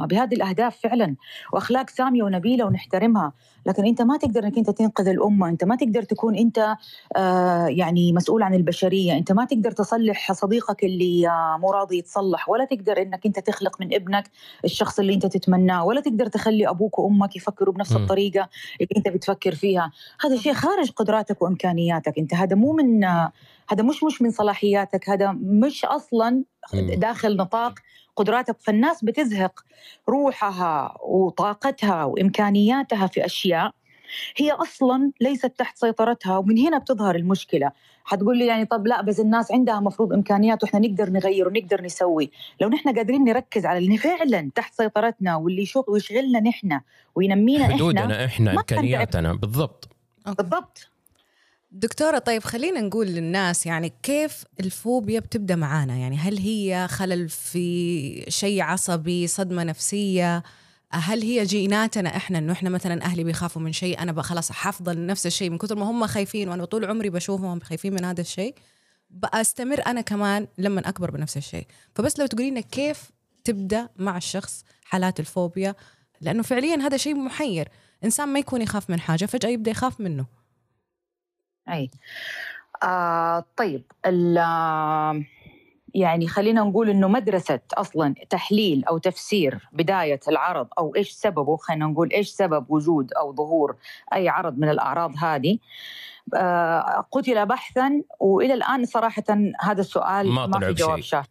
بهذه 0.06 0.34
الأهداف 0.34 0.76
فعلا 0.82 1.16
وأخلاق 1.52 1.90
سامية 1.90 2.22
ونبيلة 2.22 2.64
ونحترمها. 2.64 3.32
لكن 3.66 3.86
أنت 3.86 4.02
ما 4.02 4.16
تقدر 4.16 4.44
إنك 4.44 4.58
أنت 4.58 4.70
تنقذ 4.70 5.08
الأمة 5.08 5.48
أنت 5.48 5.64
ما 5.64 5.76
تقدر 5.76 6.02
تكون 6.02 6.36
أنت 6.36 6.76
آه 7.16 7.66
يعني 7.66 8.12
مسؤول 8.12 8.42
عن 8.42 8.54
البشرية. 8.54 9.16
أنت 9.18 9.32
ما 9.32 9.44
تقدر 9.44 9.70
تصلح 9.70 10.32
صديقك 10.32 10.84
اللي 10.84 11.28
آه 11.28 11.56
مو 11.60 11.70
راضي 11.70 11.98
يتصلح. 11.98 12.48
ولا 12.48 12.64
تقدر 12.64 13.02
إنك 13.02 13.26
أنت 13.26 13.38
تخلق 13.38 13.80
من 13.80 13.94
ابنك 13.94 14.30
الشخص 14.64 14.98
اللي 14.98 15.14
أنت 15.14 15.26
تتمناه. 15.26 15.84
ولا 15.84 16.00
تقدر 16.00 16.26
تخلي 16.26 16.68
أبوك 16.68 16.98
وأمك 16.98 17.36
يفكروا 17.36 17.74
بنفس 17.74 17.92
م. 17.92 17.96
الطريقة 17.96 18.48
اللي 18.80 18.90
أنت 18.96 19.08
بتفكر 19.08 19.54
فيها. 19.54 19.92
هذا 20.24 20.36
شيء 20.36 20.52
خارج 20.52 20.90
قدراتك 20.90 21.42
وإمكانياتك. 21.42 22.18
أنت 22.18 22.34
هذا 22.34 22.56
مو 22.56 22.72
من 22.72 23.04
آه 23.04 23.32
هذا 23.68 23.82
مش 23.82 24.04
مش 24.04 24.22
من 24.22 24.30
صلاحياتك. 24.30 25.08
هذا 25.10 25.32
مش 25.40 25.84
أصلا 25.84 26.44
داخل 26.74 27.36
نطاق 27.36 27.74
قدراتك 28.16 28.56
فالناس 28.60 29.04
بتزهق 29.04 29.64
روحها 30.08 30.96
وطاقتها 31.02 32.04
وإمكانياتها 32.04 33.06
في 33.06 33.26
أشياء 33.26 33.72
هي 34.36 34.50
أصلا 34.50 35.12
ليست 35.20 35.52
تحت 35.58 35.78
سيطرتها 35.78 36.38
ومن 36.38 36.58
هنا 36.58 36.78
بتظهر 36.78 37.14
المشكلة. 37.14 37.70
حتقول 38.04 38.38
لي 38.38 38.46
يعني 38.46 38.64
طب 38.64 38.86
لا 38.86 39.02
بس 39.02 39.20
الناس 39.20 39.52
عندها 39.52 39.80
مفروض 39.80 40.12
إمكانيات 40.12 40.62
وإحنا 40.62 40.80
نقدر 40.80 41.10
نغير 41.10 41.48
ونقدر 41.48 41.82
نسوي. 41.82 42.30
لو 42.60 42.68
نحن 42.68 42.96
قادرين 42.96 43.24
نركز 43.24 43.66
على 43.66 43.78
اللي 43.78 43.96
فعلا 43.98 44.50
تحت 44.54 44.74
سيطرتنا 44.74 45.36
واللي 45.36 45.66
يشغلنا 45.88 46.40
نحن 46.40 46.80
وينمينا 47.14 47.64
حدودنا 47.64 48.00
إحنا, 48.00 48.24
إحنا 48.24 48.52
إمكانياتنا. 48.52 49.32
بالضبط. 49.32 49.88
بالضبط. 50.26 50.90
دكتورة 51.78 52.18
طيب 52.18 52.42
خلينا 52.42 52.80
نقول 52.80 53.06
للناس 53.06 53.66
يعني 53.66 53.92
كيف 54.02 54.44
الفوبيا 54.60 55.20
بتبدأ 55.20 55.56
معانا؟ 55.56 55.96
يعني 55.96 56.16
هل 56.16 56.38
هي 56.38 56.88
خلل 56.90 57.28
في 57.28 58.24
شيء 58.28 58.62
عصبي 58.62 59.26
صدمة 59.26 59.64
نفسية؟ 59.64 60.42
هل 60.90 61.22
هي 61.22 61.44
جيناتنا 61.44 62.16
إحنا 62.16 62.38
إنه 62.38 62.52
إحنا 62.52 62.70
مثلا 62.70 63.02
أهلي 63.04 63.24
بيخافوا 63.24 63.62
من 63.62 63.72
شيء 63.72 64.02
أنا 64.02 64.22
خلاص 64.22 64.52
حفضل 64.52 65.06
نفس 65.06 65.26
الشيء 65.26 65.50
من 65.50 65.58
كثر 65.58 65.76
ما 65.76 65.90
هم 65.90 66.06
خايفين 66.06 66.48
وأنا 66.48 66.64
طول 66.64 66.84
عمري 66.84 67.10
بشوفهم 67.10 67.60
خايفين 67.60 67.94
من 67.94 68.04
هذا 68.04 68.20
الشيء 68.20 68.54
بأستمر 69.10 69.86
أنا 69.86 70.00
كمان 70.00 70.46
لما 70.58 70.88
أكبر 70.88 71.10
بنفس 71.10 71.36
الشيء. 71.36 71.66
فبس 71.94 72.18
لو 72.18 72.26
تقولي 72.26 72.50
لنا 72.50 72.60
كيف 72.60 73.10
تبدأ 73.44 73.88
مع 73.96 74.16
الشخص 74.16 74.64
حالات 74.84 75.20
الفوبيا؟ 75.20 75.74
لأنه 76.20 76.42
فعليا 76.42 76.76
هذا 76.76 76.96
شيء 76.96 77.14
محير. 77.14 77.68
إنسان 78.04 78.28
ما 78.28 78.38
يكون 78.38 78.62
يخاف 78.62 78.90
من 78.90 79.00
حاجة 79.00 79.26
فجأة 79.26 79.48
يبدأ 79.48 79.70
يخاف 79.70 80.00
منه. 80.00 80.35
أي. 81.68 81.90
آه 82.82 83.44
طيب 83.56 83.82
يعني 85.94 86.28
خلينا 86.28 86.60
نقول 86.62 86.90
إنه 86.90 87.08
مدرسة 87.08 87.60
أصلا 87.74 88.14
تحليل 88.30 88.84
أو 88.84 88.98
تفسير 88.98 89.68
بداية 89.72 90.20
العرض 90.28 90.68
أو 90.78 90.94
إيش 90.96 91.10
سببه 91.10 91.56
خلينا 91.56 91.86
نقول 91.86 92.12
إيش 92.12 92.28
سبب 92.28 92.70
وجود 92.70 93.12
أو 93.12 93.34
ظهور 93.34 93.76
أي 94.14 94.28
عرض 94.28 94.58
من 94.58 94.68
الأعراض 94.68 95.14
هذه. 95.18 95.58
آه 96.34 97.06
قتل 97.10 97.46
بحثا 97.46 98.02
وإلى 98.20 98.54
الآن 98.54 98.84
صراحة 98.84 99.24
هذا 99.60 99.80
السؤال 99.80 100.28
ما, 100.28 100.46
ما 100.46 100.60
في 100.60 100.72
جواب 100.72 101.00
شافي 101.00 101.28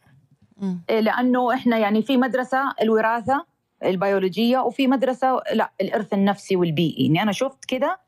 إيه، 0.89 0.99
لأنه 0.99 1.53
إحنا 1.53 1.77
يعني 1.77 2.01
في 2.01 2.17
مدرسة 2.17 2.73
الوراثة 2.81 3.45
البيولوجية 3.83 4.59
وفي 4.59 4.87
مدرسة 4.87 5.41
لا 5.53 5.71
الإرث 5.81 6.13
النفسي 6.13 6.55
والبيئي. 6.55 7.07
اني 7.07 7.21
أنا 7.21 7.31
شفت 7.31 7.65
كده 7.65 7.99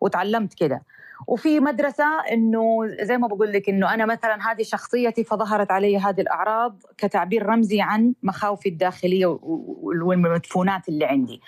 وتعلمت 0.00 0.54
كده. 0.54 0.82
وفي 1.26 1.60
مدرسة 1.60 2.20
إنه 2.32 2.86
زي 3.02 3.18
ما 3.18 3.26
بقول 3.26 3.52
لك 3.52 3.68
إنه 3.68 3.94
أنا 3.94 4.06
مثلا 4.06 4.38
هذه 4.52 4.62
شخصيتي 4.62 5.24
فظهرت 5.24 5.70
علي 5.70 5.98
هذه 5.98 6.20
الأعراض 6.20 6.82
كتعبير 6.98 7.46
رمزي 7.46 7.80
عن 7.80 8.14
مخاوفي 8.22 8.68
الداخلية 8.68 9.38
والمدفونات 9.42 10.88
اللي 10.88 11.04
عندي. 11.04 11.40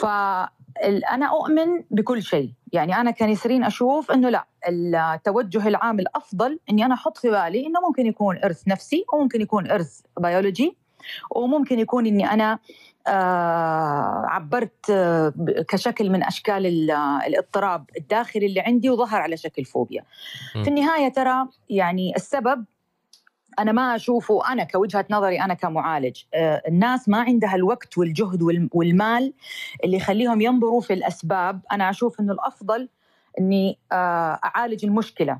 فانا 0.00 1.26
أؤمن 1.26 1.84
بكل 1.90 2.22
شيء، 2.22 2.52
يعني 2.72 2.96
أنا 2.96 3.10
كنسرين 3.10 3.64
أشوف 3.64 4.10
إنه 4.10 4.28
لا 4.28 4.46
التوجه 4.68 5.68
العام 5.68 6.00
الأفضل 6.00 6.60
إني 6.70 6.84
أنا 6.84 6.94
أحط 6.94 7.16
في 7.18 7.30
بالي 7.30 7.66
إنه 7.66 7.80
ممكن 7.80 8.06
يكون 8.06 8.38
إرث 8.44 8.68
نفسي 8.68 9.04
وممكن 9.12 9.40
يكون 9.40 9.70
إرث 9.70 10.00
بيولوجي 10.20 10.76
وممكن 11.30 11.78
يكون 11.78 12.06
إني 12.06 12.32
أنا 12.32 12.58
آه، 13.08 14.26
عبرت 14.26 14.90
آه، 14.90 15.32
كشكل 15.68 16.10
من 16.10 16.24
أشكال 16.24 16.90
الاضطراب 17.26 17.90
الداخلي 17.96 18.46
اللي 18.46 18.60
عندي 18.60 18.90
وظهر 18.90 19.20
على 19.20 19.36
شكل 19.36 19.64
فوبيا. 19.64 20.04
في 20.52 20.68
النهاية 20.68 21.08
ترى 21.08 21.48
يعني 21.70 22.16
السبب 22.16 22.64
أنا 23.58 23.72
ما 23.72 23.94
أشوفه 23.94 24.52
أنا 24.52 24.64
كوجهة 24.64 25.06
نظري 25.10 25.40
أنا 25.40 25.54
كمعالج 25.54 26.22
آه، 26.34 26.62
الناس 26.68 27.08
ما 27.08 27.18
عندها 27.20 27.54
الوقت 27.54 27.98
والجهد 27.98 28.68
والمال 28.72 29.32
اللي 29.84 29.96
يخليهم 29.96 30.40
ينظروا 30.40 30.80
في 30.80 30.92
الأسباب. 30.92 31.60
أنا 31.72 31.90
أشوف 31.90 32.20
إنه 32.20 32.32
الأفضل 32.32 32.88
إني 33.40 33.78
أعالج 33.92 34.84
المشكلة 34.84 35.38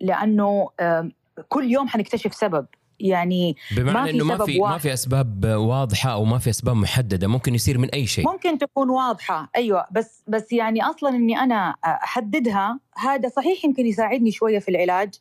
لأنه 0.00 0.68
كل 1.48 1.70
يوم 1.70 1.88
حنكتشف 1.88 2.34
سبب. 2.34 2.66
يعني 3.00 3.56
بمعنى 3.76 4.10
إنه 4.10 4.24
ما 4.24 4.44
في 4.44 4.60
ما 4.60 4.78
في 4.78 4.92
أسباب 4.92 5.44
واضحة 5.44 6.12
أو 6.12 6.24
ما 6.24 6.38
في 6.38 6.50
أسباب 6.50 6.76
محددة 6.76 7.28
ممكن 7.28 7.54
يصير 7.54 7.78
من 7.78 7.90
أي 7.90 8.06
شيء. 8.06 8.28
ممكن 8.28 8.58
تكون 8.58 8.90
واضحة 8.90 9.50
أيوه. 9.56 9.86
بس 9.90 10.22
بس 10.28 10.52
يعني 10.52 10.82
أصلا 10.82 11.08
إني 11.10 11.38
أنا 11.38 11.76
أحددها 11.84 12.80
هذا 12.96 13.28
صحيح 13.28 13.64
يمكن 13.64 13.86
يساعدني 13.86 14.30
شوية 14.30 14.58
في 14.58 14.68
العلاج 14.68 15.14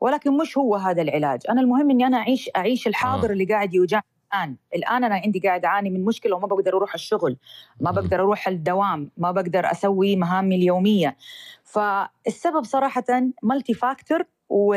ولكن 0.00 0.36
مش 0.36 0.58
هو 0.58 0.76
هذا 0.76 1.02
العلاج. 1.02 1.40
أنا 1.50 1.60
المهم 1.60 1.90
إني 1.90 2.06
أنا 2.06 2.16
أعيش 2.16 2.50
أعيش 2.56 2.86
الحاضر 2.86 3.28
آه. 3.28 3.32
اللي 3.32 3.44
قاعد 3.44 3.74
يوجعني 3.74 4.04
الآن. 4.34 4.56
الآن 4.74 5.04
أنا 5.04 5.14
عندي 5.14 5.40
قاعد 5.40 5.64
أعاني 5.64 5.90
من 5.90 6.04
مشكلة 6.04 6.36
وما 6.36 6.46
بقدر 6.46 6.76
أروح 6.76 6.94
الشغل 6.94 7.36
ما 7.80 7.90
بقدر 7.90 8.20
أروح 8.20 8.48
الدوام 8.48 9.10
ما 9.16 9.30
بقدر 9.32 9.70
أسوي 9.70 10.16
مهامي 10.16 10.56
اليومية. 10.56 11.16
فالسبب 11.64 12.64
صراحة 12.64 13.04
مالتي 13.42 13.74
فاكتور 13.74 14.24
و 14.48 14.74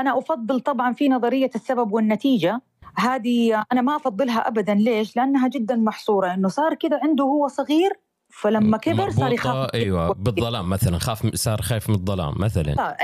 أنا 0.00 0.18
أفضل 0.18 0.60
طبعا 0.60 0.92
في 0.92 1.08
نظرية 1.08 1.50
السبب 1.54 1.92
والنتيجة. 1.92 2.60
هذه 2.96 3.64
أنا 3.72 3.80
ما 3.80 3.96
أفضلها 3.96 4.48
ابدا. 4.48 4.74
ليش؟ 4.74 5.16
لأنها 5.16 5.48
جدا 5.48 5.76
محصورة. 5.76 6.34
إنه 6.34 6.48
صار 6.48 6.74
كذا 6.74 7.00
عنده 7.02 7.24
هو 7.24 7.48
صغير 7.48 7.92
فلما 8.28 8.76
كبر 8.76 9.10
صار 9.10 9.32
يخاف 9.32 9.74
أيوه 9.74 10.12
بالظلام 10.12 10.70
مثلا. 10.70 10.98
خاف 10.98 11.34
صار 11.34 11.62
خايف 11.62 11.88
من 11.88 11.94
الظلام 11.94 12.34
مثلا. 12.36 12.96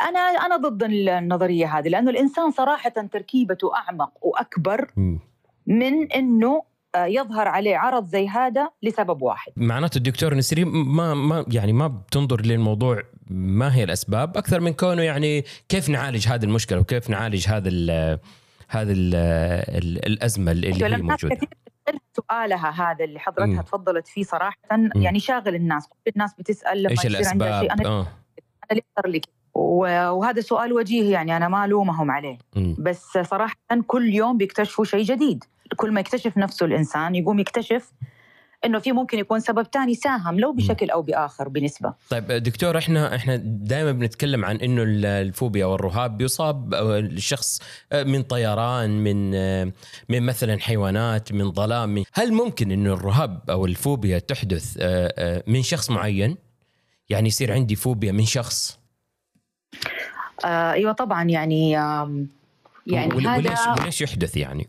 أنا 0.00 0.18
أنا 0.18 0.56
ضد 0.56 0.82
النظرية 0.82 1.78
هذه 1.78 1.88
لأنه 1.88 2.10
الإنسان 2.10 2.50
صراحة 2.50 2.90
تركيبته 2.90 3.76
أعمق 3.76 4.12
وأكبر 4.22 4.90
من 5.66 6.12
إنه 6.12 6.62
يظهر 6.96 7.48
عليه 7.48 7.76
عرض 7.76 8.06
زي 8.06 8.28
هذا 8.28 8.70
لسبب 8.82 9.22
واحد. 9.22 9.52
معناته 9.56 9.98
الدكتور 9.98 10.34
نسرين 10.34 10.68
ما 10.68 11.14
ما 11.14 11.44
يعني 11.52 11.72
ما 11.72 11.86
بتنظر 11.86 12.40
للموضوع 12.40 13.02
ما 13.30 13.74
هي 13.74 13.84
الأسباب 13.84 14.36
أكثر 14.36 14.60
من 14.60 14.72
كونه 14.72 15.02
يعني 15.02 15.44
كيف 15.68 15.88
نعالج 15.88 16.28
هذه 16.28 16.44
المشكلة 16.44 16.78
وكيف 16.78 17.10
نعالج 17.10 17.48
هذا 17.48 17.68
ال 17.68 18.18
هذا 18.68 18.92
ال 18.92 19.14
الأزمة 20.06 20.52
اللي 20.52 20.84
هي 20.84 20.96
موجودة 20.96 21.38
سؤالها 22.12 22.70
هذا 22.70 23.04
اللي 23.04 23.18
حضرتها 23.18 23.62
تفضلت 23.62 24.08
فيه 24.08 24.22
صراحة. 24.22 24.58
يعني 24.94 25.20
شاغل 25.20 25.54
الناس 25.54 25.88
كل 25.88 26.12
الناس 26.16 26.34
بتسأل 26.38 26.82
لما 26.82 26.90
إيش 26.90 27.06
الأسباب 27.06 27.60
شيء 27.60 27.72
أنا 27.72 27.88
آه. 27.88 28.06
أنا 28.72 28.80
لي 29.06 29.20
وهذا 29.54 30.40
سؤال 30.40 30.72
وجيه 30.72 31.12
يعني 31.12 31.36
أنا 31.36 31.48
ما 31.48 31.64
ألومهم 31.64 32.10
عليه 32.10 32.38
م. 32.56 32.74
بس 32.78 33.18
صراحة 33.18 33.56
كل 33.86 34.14
يوم 34.14 34.36
بيكتشفوا 34.36 34.84
شيء 34.84 35.02
جديد 35.02 35.44
كل 35.76 35.92
ما 35.92 36.00
يكتشف 36.00 36.38
نفسه 36.38 36.66
الإنسان 36.66 37.14
يقوم 37.14 37.38
يكتشف 37.38 37.92
إنه 38.66 38.78
في 38.78 38.92
ممكن 38.92 39.18
يكون 39.18 39.40
سبب 39.40 39.66
ثاني 39.72 39.94
ساهم 39.94 40.40
لو 40.40 40.52
بشكل 40.52 40.90
أو 40.90 41.02
بآخر 41.02 41.48
بنسبة. 41.48 41.94
طيب 42.10 42.26
دكتور 42.32 42.78
إحنا 42.78 43.14
إحنا 43.14 43.36
دائما 43.44 43.92
بنتكلم 43.92 44.44
عن 44.44 44.56
إنه 44.56 44.82
الفوبيا 44.86 45.66
والرهاب 45.66 46.16
بيصاب 46.16 46.74
الشخص 46.74 47.60
من 47.92 48.22
طيران 48.22 48.90
من 48.90 49.30
من 50.08 50.22
مثلا 50.22 50.58
حيوانات 50.58 51.32
من 51.32 51.52
ظلام. 51.52 51.88
من 51.88 52.04
هل 52.12 52.32
ممكن 52.32 52.70
إنه 52.72 52.92
الرهاب 52.92 53.50
أو 53.50 53.66
الفوبيا 53.66 54.18
تحدث 54.18 54.76
من 55.46 55.62
شخص 55.62 55.90
معين؟ 55.90 56.36
يعني 57.08 57.28
يصير 57.28 57.52
عندي 57.52 57.76
فوبيا 57.76 58.12
من 58.12 58.24
شخص؟ 58.24 58.78
آه 60.44 60.72
أيوه 60.72 60.92
طبعا 60.92 61.24
يعني 61.24 61.70
يعني 62.86 63.14
وليش 63.14 63.26
هذا 63.26 63.82
وليش 63.82 64.00
يحدث 64.00 64.36
يعني؟ 64.36 64.68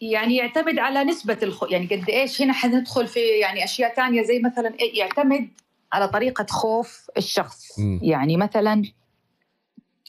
يعني 0.00 0.36
يعتمد 0.36 0.78
على 0.78 1.04
نسبة 1.04 1.38
الخ... 1.42 1.64
يعني 1.70 1.86
قد 1.86 2.10
إيش 2.10 2.42
هنا 2.42 2.52
حندخل 2.52 3.06
في 3.06 3.20
يعني 3.20 3.64
أشياء 3.64 3.94
ثانية 3.94 4.22
زي 4.22 4.38
مثلا 4.38 4.74
إيه، 4.80 4.98
يعتمد 4.98 5.48
على 5.92 6.08
طريقة 6.08 6.46
خوف 6.50 7.06
الشخص. 7.16 7.78
م. 7.78 7.98
يعني 8.02 8.36
مثلا 8.36 8.82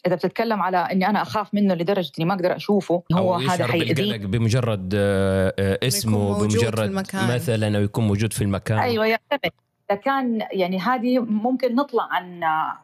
إذا 0.07 0.15
بتتكلم 0.15 0.61
على 0.61 0.77
إني 0.77 1.09
أنا 1.09 1.21
أخاف 1.21 1.53
منه 1.53 1.73
لدرجة 1.73 2.11
إني 2.19 2.25
ما 2.25 2.33
أقدر 2.33 2.55
أشوفه 2.55 3.03
هو 3.13 3.35
أو 3.35 3.39
هذا 3.39 3.67
حيأذيني 3.67 4.17
بمجرد 4.17 4.93
آه، 4.95 5.53
آه، 5.59 5.79
اسمه 5.87 6.39
بمجرد 6.39 6.91
مثلا 7.13 7.77
أو 7.77 7.83
يكون 7.83 8.07
موجود 8.07 8.33
في 8.33 8.41
المكان. 8.41 8.79
أيوه 8.79 9.05
يعتمد. 9.05 9.51
إذا 9.91 9.99
كان 9.99 10.41
يعني 10.51 10.79
هذه 10.79 11.19
ممكن 11.19 11.75
نطلع 11.75 12.03
عن 12.11 12.43
آه، 12.43 12.77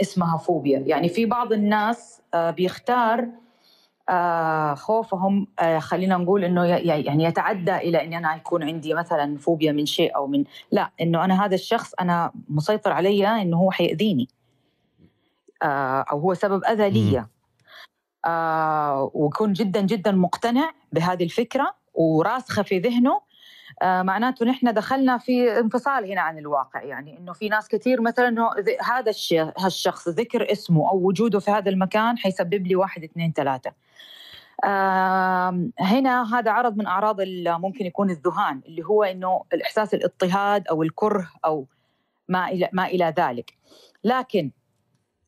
اسمها 0.00 0.38
فوبيا. 0.38 0.78
يعني 0.86 1.08
في 1.08 1.26
بعض 1.26 1.52
الناس 1.52 2.20
بيختار 2.34 3.28
خوفهم 4.74 5.46
آه 5.58 5.78
خلينا 5.78 6.16
نقول 6.16 6.44
إنه 6.44 6.64
يعني 6.64 7.24
يتعدى 7.24 7.76
إلى 7.76 8.04
اني 8.04 8.18
أنا 8.18 8.36
يكون 8.36 8.62
عندي 8.62 8.94
مثلا 8.94 9.38
فوبيا 9.38 9.72
من 9.72 9.86
شيء 9.86 10.16
أو 10.16 10.26
من 10.26 10.44
لا 10.72 10.90
إنه 11.00 11.24
أنا 11.24 11.44
هذا 11.44 11.54
الشخص 11.54 11.94
أنا 12.00 12.32
مسيطر 12.48 12.92
علي 12.92 13.42
إنه 13.42 13.56
هو 13.56 13.70
حيأذيني 13.70 14.28
آه 15.62 16.04
أو 16.12 16.20
هو 16.20 16.34
سبب 16.34 16.64
اذى 16.64 16.90
لي 16.90 17.26
آه 18.24 19.10
ويكون 19.14 19.52
جدا 19.52 19.80
جدا 19.80 20.12
مقتنع 20.12 20.70
بهذه 20.92 21.24
الفكرة 21.24 21.74
وراسخة 21.94 22.62
في 22.62 22.78
ذهنه. 22.78 23.20
آه 23.82 24.02
معناته 24.02 24.46
نحن 24.46 24.72
دخلنا 24.74 25.18
في 25.18 25.58
انفصال 25.60 26.10
هنا 26.10 26.20
عن 26.20 26.38
الواقع 26.38 26.82
يعني 26.82 27.18
إنه 27.18 27.32
في 27.32 27.48
ناس 27.48 27.68
كثير 27.68 28.00
مثلا 28.00 28.50
هذا 28.82 29.12
هالشخص 29.58 30.08
ذكر 30.08 30.52
اسمه 30.52 30.90
أو 30.90 30.96
وجوده 30.96 31.38
في 31.38 31.50
هذا 31.50 31.70
المكان 31.70 32.18
حيسبب 32.18 32.66
لي 32.66 32.76
واحد 32.76 33.04
اثنين 33.04 33.32
ثلاثة. 33.32 33.72
هنا 35.80 36.38
هذا 36.38 36.50
عرض 36.50 36.76
من 36.76 36.86
أعراض 36.86 37.16
ممكن 37.46 37.86
يكون 37.86 38.10
الذهان 38.10 38.60
اللي 38.66 38.82
هو 38.84 39.02
إنه 39.02 39.42
الإحساس 39.52 39.94
الاضطهاد 39.94 40.68
أو 40.68 40.82
الكره 40.82 41.30
أو 41.44 41.66
ما 42.28 42.48
إلى 42.48 42.68
ما 42.72 42.86
إلى 42.86 43.14
ذلك. 43.18 43.54
لكن 44.04 44.50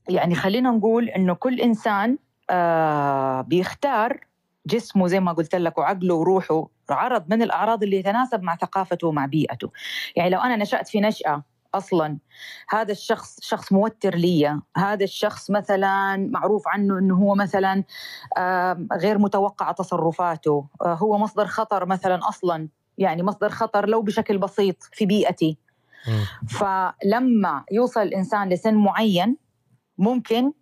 يعني 0.08 0.34
خلينا 0.34 0.70
نقول 0.70 1.08
إنه 1.08 1.34
كل 1.34 1.60
إنسان 1.60 2.18
آه، 2.50 3.40
بيختار 3.40 4.26
جسمه 4.66 5.06
زي 5.06 5.20
ما 5.20 5.32
قلت 5.32 5.54
لك 5.54 5.78
وعقله 5.78 6.14
وروحه 6.14 6.68
عرض 6.90 7.24
من 7.28 7.42
الأعراض 7.42 7.82
اللي 7.82 7.96
يتناسب 7.96 8.42
مع 8.42 8.56
ثقافته 8.56 9.08
ومع 9.08 9.26
بيئته. 9.26 9.70
يعني 10.16 10.30
لو 10.30 10.40
أنا 10.40 10.56
نشأت 10.56 10.88
في 10.88 11.00
نشأة 11.00 11.42
أصلا. 11.76 12.18
هذا 12.68 12.92
الشخص 12.92 13.38
شخص 13.40 13.72
موتر 13.72 14.14
لي 14.14 14.60
هذا 14.76 15.04
الشخص 15.04 15.50
مثلا 15.50 16.16
معروف 16.16 16.68
عنه 16.68 16.98
إنه 16.98 17.16
هو 17.16 17.34
مثلا 17.34 17.84
غير 18.92 19.18
متوقع 19.18 19.72
تصرفاته. 19.72 20.68
آه، 20.82 20.94
هو 20.94 21.18
مصدر 21.18 21.46
خطر 21.46 21.86
مثلا 21.86 22.28
أصلا. 22.28 22.68
يعني 22.98 23.22
مصدر 23.22 23.48
خطر 23.48 23.88
لو 23.88 24.02
بشكل 24.02 24.38
بسيط 24.38 24.76
في 24.92 25.06
بيئتي. 25.06 25.58
فلما 26.48 27.64
يوصل 27.72 28.02
الانسان 28.02 28.48
لسن 28.48 28.74
معين 28.74 29.36
ممكن 29.98 30.52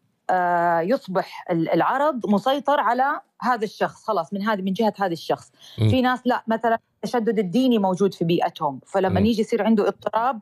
يصبح 0.82 1.44
العرض 1.50 2.26
مسيطر 2.26 2.80
على 2.80 3.20
هذا 3.40 3.64
الشخص 3.64 4.04
خلاص 4.04 4.32
من 4.32 4.42
هذه 4.42 4.62
من 4.62 4.72
جهة 4.72 4.92
هذا 4.98 5.12
الشخص 5.12 5.52
م. 5.78 5.88
في 5.88 6.02
ناس 6.02 6.20
لا 6.24 6.42
مثلا 6.46 6.78
التشدد 7.04 7.38
الديني 7.38 7.78
موجود 7.78 8.14
في 8.14 8.24
بيئتهم 8.24 8.80
فلما 8.86 9.20
م. 9.20 9.26
يجي 9.26 9.40
يصير 9.40 9.62
عنده 9.62 9.88
اضطراب 9.88 10.40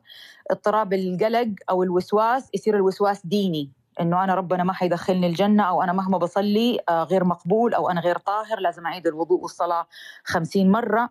اضطراب 0.50 0.92
القلق 0.92 1.48
أو 1.70 1.82
الوسواس 1.82 2.50
يصير 2.54 2.76
الوسواس 2.76 3.26
ديني 3.26 3.70
إنه 4.00 4.24
أنا 4.24 4.34
ربنا 4.34 4.64
ما 4.64 4.72
حيدخلني 4.72 5.26
الجنة 5.26 5.62
أو 5.62 5.82
أنا 5.82 5.92
مهما 5.92 6.18
بصلي 6.18 6.78
آه، 6.88 7.04
غير 7.04 7.24
مقبول 7.24 7.74
أو 7.74 7.90
أنا 7.90 8.00
غير 8.00 8.18
طاهر 8.18 8.60
لازم 8.60 8.86
أعيد 8.86 9.06
الوضوء 9.06 9.40
والصلاة 9.40 9.86
خمسين 10.24 10.70
مرة 10.70 11.10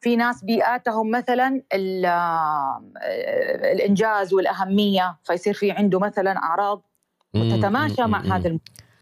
في 0.00 0.16
ناس 0.16 0.44
بيئاتهم 0.44 1.10
مثلا 1.10 1.62
آه، 1.72 2.82
الإنجاز 3.72 4.34
والأهمية 4.34 5.16
فيصير 5.24 5.54
في 5.54 5.70
عنده 5.70 5.98
مثلا 5.98 6.38
أعراض 6.38 6.82
تتماشى 7.34 8.02
مع 8.02 8.20
هذا 8.20 8.58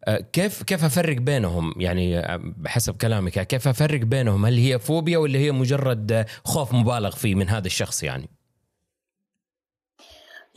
أه، 0.08 0.24
كيف 0.32 0.62
كيف 0.62 0.84
أفرق 0.84 1.16
بينهم؟ 1.16 1.74
يعني 1.76 2.18
أه، 2.18 2.40
بحسب 2.42 2.96
كلامك 2.96 3.46
كيف 3.46 3.68
أفرق 3.68 4.00
بينهم؟ 4.00 4.46
هل 4.46 4.58
هي 4.58 4.78
فوبيا 4.78 5.18
ولا 5.18 5.38
هي 5.38 5.52
مجرد 5.52 6.26
خوف 6.44 6.74
مبالغ 6.74 7.10
فيه 7.10 7.34
من 7.34 7.48
هذا 7.48 7.66
الشخص 7.66 8.02
يعني؟ 8.02 8.28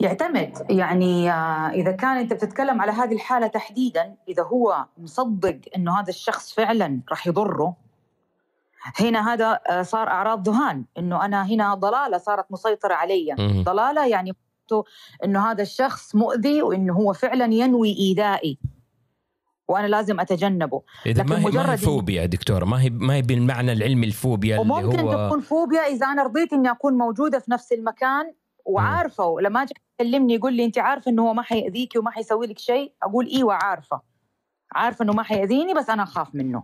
يعتمد. 0.00 0.66
يعني 0.70 1.30
أه، 1.30 1.70
إذا 1.70 1.92
كان 1.92 2.16
أنت 2.16 2.32
بتتكلم 2.32 2.80
على 2.80 2.92
هذه 2.92 3.14
الحالة 3.14 3.46
تحديدا 3.46 4.14
إذا 4.28 4.42
هو 4.42 4.84
مصدق 4.98 5.60
إنه 5.76 6.00
هذا 6.00 6.08
الشخص 6.10 6.52
فعلا 6.54 7.00
راح 7.10 7.26
يضره 7.26 7.76
هنا 9.00 9.32
هذا 9.32 9.60
صار 9.82 10.08
أعراض 10.08 10.48
ذهان. 10.48 10.84
إنه 10.98 11.24
أنا 11.24 11.46
هنا 11.46 11.74
ضلالة 11.74 12.18
صارت 12.18 12.52
مسيطرة 12.52 12.94
علي. 12.94 13.34
ضلالة 13.64 14.06
يعني 14.06 14.32
إنه 15.24 15.50
هذا 15.50 15.62
الشخص 15.62 16.14
مؤذي 16.14 16.62
وانه 16.62 16.94
هو 16.94 17.12
فعلا 17.12 17.54
ينوي 17.54 17.96
إيذائي. 17.98 18.58
وأنا 19.68 19.86
لازم 19.86 20.20
أتجنبه. 20.20 20.82
إذا 21.06 21.22
ما 21.22 21.38
هي 21.38 21.44
مجرد 21.44 21.66
ما 21.66 21.72
هي 21.72 21.76
فوبيا 21.76 22.26
دكتور؟ 22.26 22.64
ما 22.64 22.82
هي 22.82 22.90
ما 22.90 23.14
هي 23.14 23.22
بالمعنى 23.22 23.72
العلمي 23.72 24.06
الفوبيا 24.06 24.62
اللي 24.62 24.74
هو 24.74 24.80
ممكن 24.80 24.96
تكون 24.96 25.40
فوبيا 25.40 25.80
إذا 25.80 26.06
أنا 26.06 26.22
رضيت 26.22 26.52
إني 26.52 26.70
أكون 26.70 26.98
موجودة 26.98 27.38
في 27.38 27.50
نفس 27.50 27.72
المكان 27.72 28.32
وعارفة. 28.64 29.40
لما 29.40 29.62
أجي 29.62 29.74
يكلمني 30.00 30.34
يقول 30.34 30.54
لي 30.54 30.64
أنت 30.64 30.78
عارفة 30.78 31.10
إنه 31.10 31.28
هو 31.28 31.34
ما 31.34 31.42
حيأذيكي 31.42 31.98
وما 31.98 32.10
حيسوي 32.10 32.46
لك 32.46 32.58
شيء؟ 32.58 32.92
أقول 33.02 33.26
أيوه 33.26 33.54
عارفه 33.54 34.00
عارفة 34.72 35.02
إنه 35.02 35.12
ما 35.12 35.22
حيأذيني 35.22 35.74
بس 35.74 35.90
أنا 35.90 36.02
أخاف 36.02 36.34
منه. 36.34 36.62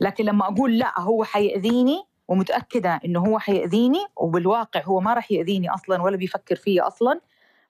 لكن 0.00 0.24
لما 0.24 0.48
أقول 0.48 0.78
لا 0.78 1.00
هو 1.00 1.24
حيأذيني 1.24 2.04
ومتأكدة 2.28 3.00
إنه 3.04 3.20
هو 3.20 3.38
حيأذيني 3.38 4.06
وبالواقع 4.16 4.82
هو 4.84 5.00
ما 5.00 5.14
راح 5.14 5.32
يأذيني 5.32 5.74
أصلا 5.74 6.02
ولا 6.02 6.16
بيفكر 6.16 6.56
فيي 6.56 6.80
أصلا 6.80 7.20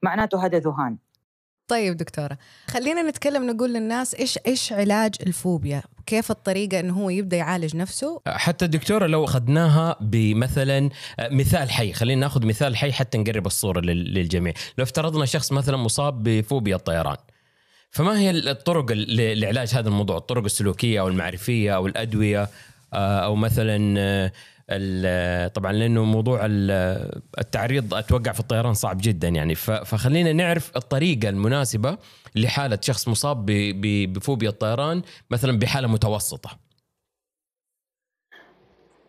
معناته 0.02 0.46
هذا 0.46 0.58
ذهان. 0.58 0.98
طيب 1.68 1.96
دكتورة 1.96 2.38
خلينا 2.68 3.02
نتكلم 3.02 3.50
نقول 3.50 3.74
للناس 3.74 4.14
إيش 4.14 4.38
إيش 4.46 4.72
علاج 4.72 5.14
الفوبيا؟ 5.26 5.82
كيف 6.06 6.30
الطريقة 6.30 6.80
أنه 6.80 6.94
هو 6.94 7.10
يبدأ 7.10 7.36
يعالج 7.36 7.76
نفسه؟ 7.76 8.20
حتى 8.26 8.66
دكتورة 8.66 9.06
لو 9.06 9.24
أخذناها 9.24 9.96
بمثلا 10.00 10.90
مثال 11.20 11.70
حي 11.70 11.92
خلينا 11.92 12.20
ناخذ 12.20 12.46
مثال 12.46 12.76
حي 12.76 12.92
حتى 12.92 13.18
نقرب 13.18 13.46
الصورة 13.46 13.80
للجميع. 13.80 14.52
لو 14.78 14.84
افترضنا 14.84 15.24
شخص 15.24 15.52
مثلا 15.52 15.76
مصاب 15.76 16.22
بفوبيا 16.22 16.76
الطيران 16.76 17.16
فما 17.90 18.18
هي 18.18 18.30
الطرق 18.30 18.92
لعلاج 18.92 19.74
هذا 19.74 19.88
الموضوع؟ 19.88 20.16
الطرق 20.16 20.44
السلوكية 20.44 21.00
أو 21.00 21.08
المعرفية 21.08 21.76
أو 21.76 21.86
الأدوية 21.86 22.48
آه، 22.92 23.18
أو 23.18 23.36
مثلا 23.36 24.30
طبعا 25.54 25.72
لأنه 25.72 26.04
موضوع 26.04 26.40
التعريض 27.38 27.94
أتوقع 27.94 28.32
في 28.32 28.40
الطيران 28.40 28.74
صعب 28.74 28.98
جدا 29.00 29.28
يعني. 29.28 29.54
فخلينا 29.54 30.32
نعرف 30.32 30.76
الطريقة 30.76 31.28
المناسبة 31.28 31.98
لحالة 32.34 32.78
شخص 32.82 33.08
مصاب 33.08 33.46
بفوبيا 34.12 34.48
الطيران 34.48 35.02
مثلا 35.30 35.58
بحالة 35.58 35.88
متوسطة. 35.88 36.50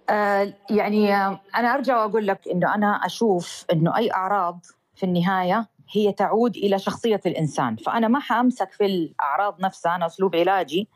آه 0.10 0.54
يعني 0.70 1.15
أنا 1.56 1.74
أرجع 1.74 2.06
وأقول 2.06 2.28
لك 2.28 2.39
إنه 2.54 2.76
أنا 2.76 2.88
أشوف 3.06 3.65
إنه 3.74 3.98
أي 3.98 4.12
أعراض 4.12 4.65
في 4.96 5.04
النهاية 5.04 5.67
هي 5.91 6.12
تعود 6.12 6.58
إلى 6.58 6.80
شخصية 6.80 7.22
الإنسان، 7.26 7.76
فأنا 7.76 8.08
ما 8.08 8.20
حأمسك 8.20 8.72
في 8.72 8.86
الأعراض 8.86 9.62
نفسها 9.62 9.96
أنا 9.96 10.06
أسلوب 10.06 10.36
علاجي. 10.36 10.88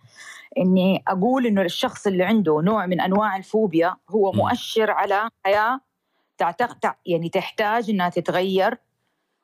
إني 0.58 1.04
أقول 1.08 1.46
إنه 1.46 1.62
الشخص 1.62 2.08
اللي 2.08 2.24
عنده 2.24 2.62
نوع 2.62 2.86
من 2.86 3.02
أنواع 3.02 3.38
الفوبيا 3.38 3.96
هو 4.10 4.32
مؤشر 4.32 4.92
على 4.92 5.30
حياة 5.46 5.80
تعتق 6.38 6.96
يعني 7.06 7.30
تحتاج 7.30 7.90
إنها 7.90 8.10
تتغير. 8.10 8.78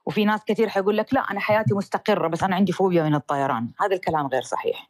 وفي 0.06 0.26
ناس 0.26 0.42
كثير 0.48 0.70
حيقول 0.70 0.98
لك 0.98 1.14
لا 1.14 1.20
أنا 1.20 1.40
حياتي 1.40 1.74
مستقرة 1.74 2.28
بس 2.28 2.44
أنا 2.44 2.56
عندي 2.56 2.72
فوبيا 2.72 3.04
من 3.04 3.16
الطيران. 3.16 3.70
هذا 3.80 3.96
الكلام 3.96 4.28
غير 4.28 4.42
صحيح. 4.42 4.90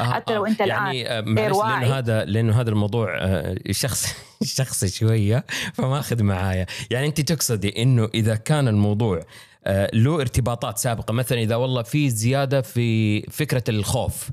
آه 0.00 0.02
حتى 0.02 0.34
لو 0.34 0.46
أنت 0.46 0.60
يعني 0.60 1.18
الان 1.18 1.38
غير 1.38 1.52
واعي 1.52 1.80
لأنه 1.80 1.98
هذا 1.98 2.24
لأنه 2.24 2.60
هذا 2.60 2.70
الموضوع 2.70 3.18
آه، 3.20 3.56
شخص 3.70 4.06
شخصي 4.58 4.88
شوية 4.88 5.44
فماخذ 5.74 6.22
معايا. 6.22 6.66
يعني 6.90 7.06
أنت 7.06 7.20
تقصدي 7.20 7.82
إنه 7.82 8.08
إذا 8.14 8.36
كان 8.36 8.68
الموضوع 8.68 9.22
آه، 9.64 9.90
له 9.94 10.20
ارتباطات 10.20 10.78
سابقة 10.78 11.12
مثلا 11.12 11.38
إذا 11.38 11.56
والله 11.56 11.82
في 11.82 12.10
زيادة 12.10 12.60
في 12.60 13.20
فكرة 13.22 13.64
الخوف 13.68 14.30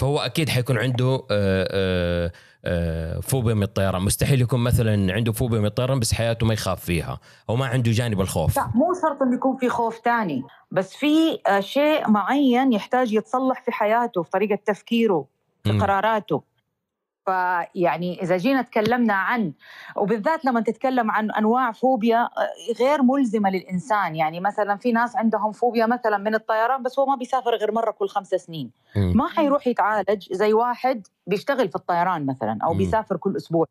فهو 0.00 0.18
أكيد 0.18 0.48
حيكون 0.48 0.78
عنده 0.78 1.22
آه، 1.30 1.68
آه، 1.70 2.32
آه، 2.64 3.20
فوبيا 3.20 3.54
من 3.54 3.62
الطيران. 3.62 4.02
مستحيل 4.02 4.40
يكون 4.40 4.60
مثلا 4.60 5.12
عنده 5.12 5.32
فوبيا 5.32 5.58
من 5.58 5.66
الطيران 5.66 6.00
بس 6.00 6.14
حياته 6.14 6.46
ما 6.46 6.54
يخاف 6.54 6.84
فيها 6.84 7.18
أو 7.48 7.56
ما 7.56 7.66
عنده 7.66 7.92
جانب 7.92 8.20
الخوف. 8.20 8.56
لا 8.56 8.70
مو 8.74 8.94
شرط 9.02 9.22
إنه 9.22 9.34
يكون 9.34 9.56
في 9.56 9.68
خوف 9.68 9.98
تاني 9.98 10.42
بس 10.70 10.94
في 10.94 11.38
شيء 11.60 12.10
معين 12.10 12.72
يحتاج 12.72 13.12
يتصلح 13.12 13.62
في 13.62 13.72
حياته 13.72 14.22
في 14.22 14.30
طريقة 14.30 14.58
تفكيره 14.66 15.26
في. 15.64 15.78
قراراته. 15.78 16.42
فيعني 17.26 18.22
إذا 18.22 18.36
جينا 18.36 18.62
تكلمنا 18.62 19.14
عن 19.14 19.52
وبالذات 19.96 20.44
لما 20.44 20.60
تتكلم 20.60 21.10
عن 21.10 21.30
أنواع 21.30 21.72
فوبيا 21.72 22.22
آه، 22.22 22.72
غير 22.80 23.02
ملزمة 23.02 23.50
للإنسان. 23.50 24.16
يعني 24.16 24.40
مثلا 24.40 24.76
في 24.76 24.92
ناس 24.92 25.16
عندهم 25.16 25.52
فوبيا 25.52 25.86
مثلا 25.86 26.18
من 26.18 26.34
الطيران 26.34 26.82
بس 26.82 26.98
هو 26.98 27.06
ما 27.06 27.16
بيسافر 27.16 27.54
غير 27.54 27.72
مرة 27.72 27.90
كل 27.90 28.08
خمسة 28.08 28.36
سنين. 28.36 28.70
ما 28.96 29.28
حيروح 29.28 29.66
يتعالج 29.66 30.32
زي 30.32 30.52
واحد 30.52 31.06
بيشتغل 31.26 31.68
في 31.68 31.76
الطيران 31.76 32.26
مثلا 32.26 32.58
أو. 32.64 32.74
بيسافر 32.74 33.16
كل 33.16 33.36
أسبوع. 33.36 33.66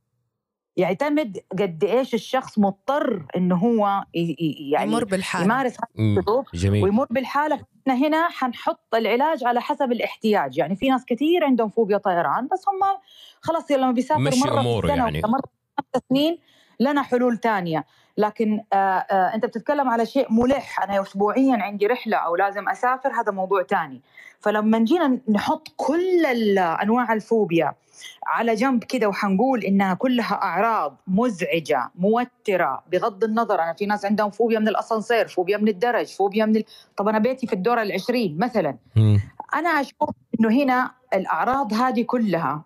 يعتمد 0.77 1.37
قد 1.51 1.83
إيش 1.83 2.13
الشخص 2.13 2.59
مضطر 2.59 3.25
إنه 3.35 3.55
هو 3.55 4.03
يعني 4.13 4.91
يمر 4.91 5.05
بالحالة. 5.05 5.45
يمارس. 5.45 5.77
الظروف 5.99 6.55
جميل. 6.55 6.83
ويمر 6.83 7.07
بالحالة. 7.09 7.59
إحنا 7.81 8.07
هنا 8.07 8.29
حنحط 8.29 8.95
العلاج 8.95 9.43
على 9.43 9.61
حسب 9.61 9.91
الاحتياج. 9.91 10.57
يعني 10.57 10.75
في 10.75 10.89
ناس 10.89 11.05
كثير 11.05 11.43
عندهم 11.43 11.69
فوبيا 11.69 11.97
طيران 11.97 12.47
بس 12.51 12.65
هم 12.67 12.97
خلاص 13.41 13.71
لما 13.71 13.91
بيسافر 13.91 14.21
مشي 14.21 14.49
أموره 14.49 14.87
في 14.87 14.93
السنة 14.93 15.05
يعني. 15.05 15.21
في 15.21 15.27
خمس 15.27 16.03
سنين 16.09 16.37
لنا 16.79 17.01
حلول 17.01 17.37
تانية 17.37 17.85
لكن 18.17 18.63
آه 18.73 18.75
آه 18.75 19.35
أنت 19.35 19.45
بتتكلم 19.45 19.89
على 19.89 20.05
شيء 20.05 20.33
ملح 20.33 20.83
أنا 20.83 21.01
اسبوعيا 21.01 21.57
عندي 21.61 21.87
رحلة 21.87 22.17
أو 22.17 22.35
لازم 22.35 22.69
أسافر 22.69 23.09
هذا 23.21 23.31
موضوع 23.31 23.61
تاني 23.61 24.01
فلما 24.39 24.79
جينا 24.79 25.19
نحط 25.29 25.67
كل 25.77 26.25
أنواع 26.57 27.13
الفوبيا 27.13 27.73
على 28.27 28.55
جنب 28.55 28.83
كده 28.83 29.07
وحنقول 29.07 29.63
إنها 29.63 29.93
كلها 29.93 30.33
أعراض 30.33 30.97
مزعجة 31.07 31.91
موترة 31.95 32.83
بغض 32.91 33.23
النظر 33.23 33.63
أنا 33.63 33.73
في 33.73 33.85
ناس 33.85 34.05
عندهم 34.05 34.29
فوبيا 34.31 34.59
من 34.59 34.67
الأسانسير 34.67 35.27
فوبيا 35.27 35.57
من 35.57 35.67
الدرج 35.67 36.07
فوبيا 36.07 36.45
من 36.45 36.55
ال... 36.55 36.63
طب 36.97 37.07
أنا 37.07 37.19
بيتي 37.19 37.47
في 37.47 37.53
الدور 37.53 37.81
العشرين 37.81 38.37
مثلا 38.37 38.77
مم. 38.95 39.21
أنا 39.53 39.69
أشوف 39.69 40.09
إنه 40.39 40.63
هنا 40.63 40.91
الأعراض 41.13 41.73
هذه 41.73 42.03
كلها 42.03 42.61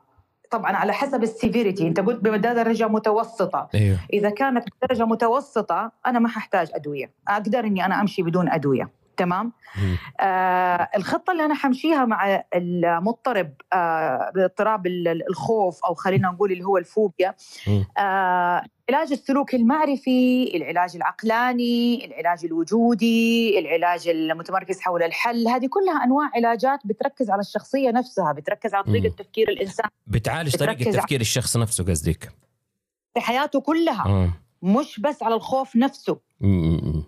طبعا 0.54 0.72
على 0.76 0.94
حسب 0.94 1.24
السيفيريتي. 1.24 1.88
أنت 1.88 2.00
قلت 2.00 2.20
بدرجه 2.20 2.88
متوسطة. 2.88 3.70
إيوه. 3.76 3.98
إذا 4.13 4.30
كانت 4.30 4.66
بدرجه 4.82 5.06
متوسطة 5.06 5.92
أنا 6.06 6.20
ما 6.20 6.28
ححتاج 6.30 6.70
أدوية. 6.74 7.12
أقدر 7.28 7.60
إني 7.60 7.86
أنا 7.86 8.02
أمشي 8.02 8.22
بدون 8.24 8.50
أدوية. 8.50 8.89
تمام. 9.18 9.52
آه 10.20 10.89
الخطة 10.96 11.32
اللي 11.32 11.46
أنا 11.46 11.54
حمشيها 11.54 12.06
مع 12.06 12.44
المضطرب 12.56 13.54
آه 13.74 14.32
باضطراب 14.36 14.88
ال- 14.88 15.28
الخوف 15.30 15.86
أو 15.86 15.94
خلينا 15.94 16.28
نقول 16.30 16.52
اللي 16.52 16.63
هو 16.63 16.78
الفوبيا. 16.78 17.36
آه 17.98 18.63
العلاج 18.89 19.12
السلوكي 19.12 19.58
المعرفي 19.58 20.52
العلاج 20.58 20.96
العقلاني 20.96 22.06
العلاج 22.06 22.46
الوجودي 22.46 23.60
العلاج 23.60 24.08
المتمركز 24.08 24.82
حول 24.82 25.04
الحل 25.04 25.48
هذه 25.48 25.67
كلها 25.67 26.04
أنواع 26.04 26.30
علاجات 26.36 26.80
بتركز 26.86 27.30
على 27.30 27.39
الشخصية 27.39 27.89
نفسها 27.91 28.32
بتركز 28.32 28.74
على 28.74 28.84
طريقة 28.84 29.10
مم. 29.10 29.15
تفكير 29.15 29.50
الإنسان 29.50 29.89
بتعالج 30.08 30.56
طريقة 30.56 30.91
تفكير 30.91 31.22
الشخص 31.22 31.58
نفسه 31.58 31.84
قصدك 31.84 32.32
في 33.13 33.19
حياته 33.22 33.62
كلها 33.62 34.06
آه 34.06 34.30
مش 34.62 35.00
بس 35.00 35.24
على 35.24 35.36
الخوف 35.36 35.76
نفسه 35.76 36.19
مم. 36.41 36.80
مم. 36.84 37.04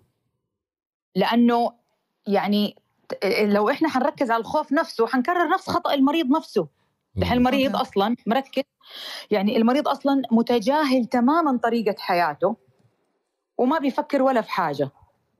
لأنه 1.15 1.71
يعني 2.27 2.75
لو 3.41 3.69
إحنا 3.69 3.89
حنركز 3.89 4.31
على 4.31 4.41
الخوف 4.41 4.71
نفسه 4.71 5.07
حنكرر 5.07 5.49
نفس 5.49 5.69
خطأ 5.69 5.93
المريض 5.93 6.29
نفسه 6.29 6.67
الحين 7.17 7.37
المريض. 7.37 7.75
أصلا 7.75 8.15
مركز. 8.27 8.63
يعني 9.31 9.57
المريض 9.57 9.87
أصلا 9.87 10.21
متجاهل 10.31 11.05
تماما 11.05 11.57
طريقة 11.57 11.95
حياته 11.99 12.55
وما 13.57 13.79
بيفكر 13.79 14.21
ولا 14.21 14.41
في 14.41 14.51
حاجة 14.51 14.91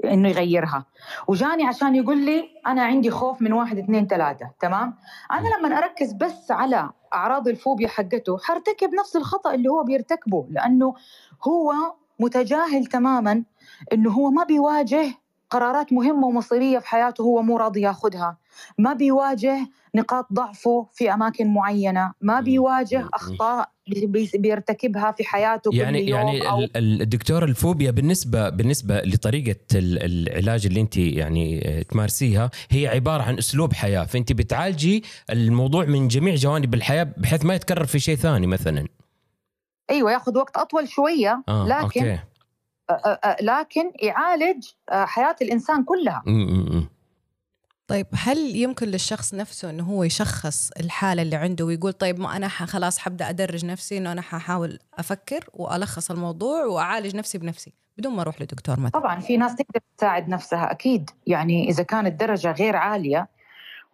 إنه 0.06 0.30
يغيرها. 0.30 0.86
وجاني 1.28 1.64
عشان 1.64 1.96
يقول 1.96 2.26
لي 2.26 2.50
أنا 2.68 2.84
عندي 2.84 3.12
خوف 3.12 3.42
من 3.42 3.54
واحد 3.54 3.78
اثنين 3.78 4.08
ثلاثة 4.08 4.52
تمام؟ 4.60 4.96
أنا 5.32 5.48
لما 5.48 5.78
أركز 5.78 6.14
بس 6.14 6.52
على 6.52 6.90
أعراض 7.14 7.48
الفوبيا 7.48 7.88
حقته 7.88 8.38
حرتكب 8.38 8.94
نفس 8.94 9.16
الخطأ 9.16 9.54
اللي 9.54 9.70
هو 9.70 9.84
بيرتكبه 9.84 10.48
لأنه 10.50 10.94
هو 11.48 11.74
متجاهل 12.20 12.86
تماما 12.86 13.44
إنه 13.94 14.12
هو 14.12 14.30
ما 14.30 14.44
بيواجه 14.44 15.16
قرارات 15.50 15.94
مهمة 15.94 16.28
ومصيرية 16.28 16.80
في 16.80 16.88
حياته 16.88 17.22
هو 17.22 17.42
مو 17.42 17.58
راضي 17.58 17.82
ياخذها. 17.82 18.38
ما 18.78 18.94
بيواجه 18.94 19.68
نقاط 19.96 20.28
ضعفه 20.34 20.88
في 20.94 21.14
أماكن 21.14 21.54
معينة. 21.54 22.12
ما 22.22 22.40
بيواجه 22.42 23.10
أخطاء 23.14 23.70
بي- 23.88 24.32
بيرتكبها 24.36 25.12
في 25.12 25.24
حياته 25.24 25.72
كل 25.72 25.78
يعني 25.78 26.00
يوم 26.10 26.20
يعني 26.20 26.50
أو 26.50 26.60
ال- 26.60 26.78
ال- 26.78 27.02
الدكتور 27.02 27.44
الفوبيا 27.44 27.92
بالنسبة 27.92 28.50
بالنسبة 28.50 29.02
لطريقة 29.02 29.56
ال- 29.76 30.30
العلاج 30.30 30.66
اللي 30.66 30.82
أنت 30.82 30.98
يعني 30.98 31.68
آه، 31.68 31.82
تمارسيها 31.82 32.50
هي 32.70 32.88
عبارة 32.88 33.24
عن 33.24 33.38
أسلوب 33.38 33.74
حياة. 33.74 34.04
فأنت 34.06 34.34
بتعالجي 34.34 35.04
الموضوع 35.30 35.86
من 35.86 36.08
جميع 36.08 36.36
جوانب 36.36 36.74
الحياة 36.74 37.08
بحيث 37.18 37.46
ما 37.46 37.56
يتكرر 37.56 37.86
في 37.86 38.00
شيء 38.00 38.16
ثاني 38.16 38.48
مثلا. 38.48 38.88
أيوه 39.90 40.12
ياخذ 40.12 40.38
وقت 40.38 40.58
أطول 40.58 40.88
شوية 40.88 41.44
آه 41.50 41.68
لكن 41.68 42.06
آه، 42.06 42.14
آه، 42.14 42.24
لكن 43.42 43.92
يعالج 44.02 44.68
حياة 44.90 45.36
الإنسان 45.42 45.84
كلها. 45.84 46.24
طيب 47.88 48.08
هل 48.14 48.56
يمكن 48.56 48.88
للشخص 48.88 49.34
نفسه 49.34 49.70
إنه 49.70 49.84
هو 49.84 50.04
يشخص 50.04 50.72
الحالة 50.80 51.22
اللي 51.22 51.36
عنده 51.36 51.66
ويقول 51.66 51.94
طيب 51.94 52.20
ما 52.20 52.36
أنا 52.36 52.48
خلاص 52.48 52.98
حبدأ 52.98 53.30
أدرج 53.30 53.66
نفسي 53.66 53.98
إنه 53.98 54.12
أنا 54.12 54.22
ححاول 54.22 54.80
أفكر 54.94 55.50
وألخص 55.54 56.12
الموضوع 56.12 56.66
وأعالج 56.66 57.16
نفسي 57.16 57.38
بنفسي 57.38 57.74
بدون 57.98 58.14
ما 58.14 58.22
أروح 58.22 58.42
لدكتور 58.42 58.80
مثلا؟ 58.80 59.02
طبعا 59.02 59.20
في 59.20 59.38
ناس 59.38 59.56
تقدر 59.56 59.80
تساعد 59.98 60.30
نفسها 60.30 60.72
أكيد. 60.72 61.10
يعني 61.28 61.70
إذا 61.70 61.84
كانت 61.84 62.20
درجة 62.20 62.52
غير 62.52 62.76
عالية 62.76 63.28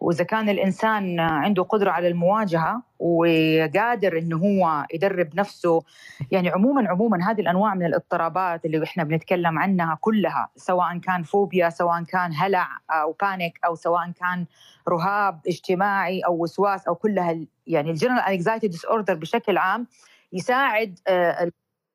وإذا 0.02 0.24
كان 0.24 0.48
الإنسان 0.48 1.20
عنده 1.20 1.62
قدرة 1.62 1.90
على 1.90 2.08
المواجهة 2.08 2.82
وقادر 2.98 4.18
إنه 4.18 4.36
هو 4.36 4.86
يدرب 4.94 5.34
نفسه 5.34 5.82
يعني 6.30 6.48
عموما 6.50 6.88
عموما 6.88 7.30
هذه 7.30 7.40
الأنواع 7.40 7.74
من 7.74 7.86
الاضطرابات 7.86 8.64
اللي 8.64 8.84
إحنا 8.84 9.04
بنتكلم 9.04 9.58
عنها 9.58 9.98
كلها 10.00 10.48
سواء 10.56 10.98
كان 10.98 11.22
فوبيا 11.22 11.70
سواء 11.70 12.02
كان 12.02 12.32
هلع 12.36 12.68
أو 12.90 13.12
panic 13.22 13.58
أو 13.66 13.74
سواء 13.74 14.10
كان 14.10 14.46
رهاب 14.88 15.40
اجتماعي 15.48 16.20
أو 16.20 16.42
وسواس 16.42 16.86
أو 16.88 16.94
كلها 16.94 17.38
يعني 17.66 17.90
ال 17.90 18.18
general 18.20 18.68
anxiety 18.68 18.84
disorder 18.84 19.14
بشكل 19.14 19.58
عام 19.58 19.86
يساعد 20.32 20.98
آه، 21.08 21.50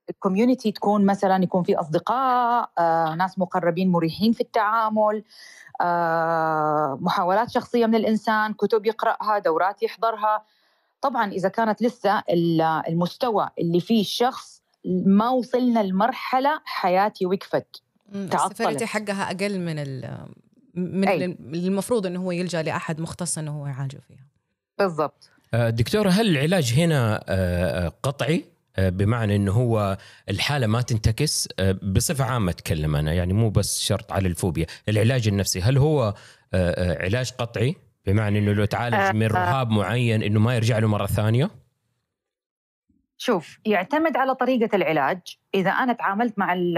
الكوميونتي 0.09 0.71
تكون 0.71 1.05
مثلا 1.05 1.43
يكون 1.43 1.63
في 1.63 1.75
أصدقاء 1.75 2.69
آه، 2.79 3.15
ناس 3.15 3.39
مقربين 3.39 3.91
مريحين 3.91 4.33
في 4.33 4.41
التعامل 4.41 5.23
آه، 5.81 6.97
محاولات 7.01 7.49
شخصية 7.49 7.85
من 7.85 7.95
الإنسان 7.95 8.53
كتب 8.53 8.85
يقرأها 8.85 9.39
دورات 9.39 9.83
يحضرها 9.83 10.43
طبعا 11.01 11.31
إذا 11.31 11.49
كانت 11.49 11.81
لسه 11.81 12.23
ال- 12.29 12.61
المستوى 12.61 13.49
اللي 13.59 13.79
فيه 13.79 14.01
الشخص 14.01 14.61
ما 14.85 15.29
وصلنا 15.29 15.79
لمرحلة 15.83 16.61
حياتي 16.65 17.25
وقفت 17.25 17.81
تعطلت. 18.31 18.83
حقها 18.83 19.31
أقل 19.31 19.59
من 19.59 19.79
ال 19.79 20.17
من 20.75 21.07
أي. 21.07 21.25
المفروض 21.53 22.05
إنه 22.05 22.19
هو 22.21 22.31
يلجأ 22.31 22.61
لأحد 22.61 23.01
مختص 23.01 23.37
إنه 23.37 23.51
هو 23.61 23.67
يعالجه 23.67 23.99
فيها 24.07 24.25
بالضبط 24.79 25.29
آه، 25.53 25.69
دكتورة 25.69 26.09
هل 26.09 26.27
العلاج 26.37 26.73
هنا 26.77 27.23
آه، 27.29 27.85
آه، 27.85 27.91
قطعي 28.03 28.45
بمعنى 28.79 29.35
إنه 29.35 29.51
هو 29.51 29.97
الحالة 30.29 30.67
ما 30.67 30.81
تنتكس 30.81 31.49
آه، 31.59 31.71
بصفة 31.83 32.25
عامة 32.25 32.51
أتكلم 32.51 32.95
أنا 32.95 33.13
يعني 33.13 33.33
مو 33.33 33.49
بس 33.49 33.79
شرط 33.79 34.11
على 34.11 34.27
الفوبيا. 34.27 34.65
العلاج 34.89 35.27
النفسي 35.27 35.61
هل 35.61 35.77
هو 35.77 36.03
آه، 36.07 36.13
آه، 36.53 37.03
علاج 37.05 37.31
قطعي؟ 37.31 37.75
بمعنى 38.05 38.39
إنه 38.39 38.51
لو 38.53 38.65
تعالج 38.65 39.15
من 39.15 39.27
رهاب 39.27 39.69
معين 39.69 40.23
إنه 40.23 40.39
ما 40.39 40.55
يرجع 40.55 40.77
له 40.79 40.87
مرة 40.87 41.05
ثانية؟ 41.05 41.49
شوف 43.17 43.59
يعتمد 43.65 44.17
على 44.17 44.35
طريقة 44.35 44.75
العلاج. 44.75 45.19
إذا 45.55 45.69
أنا 45.71 45.93
تعاملت 45.93 46.39
مع 46.39 46.53
ال- 46.53 46.77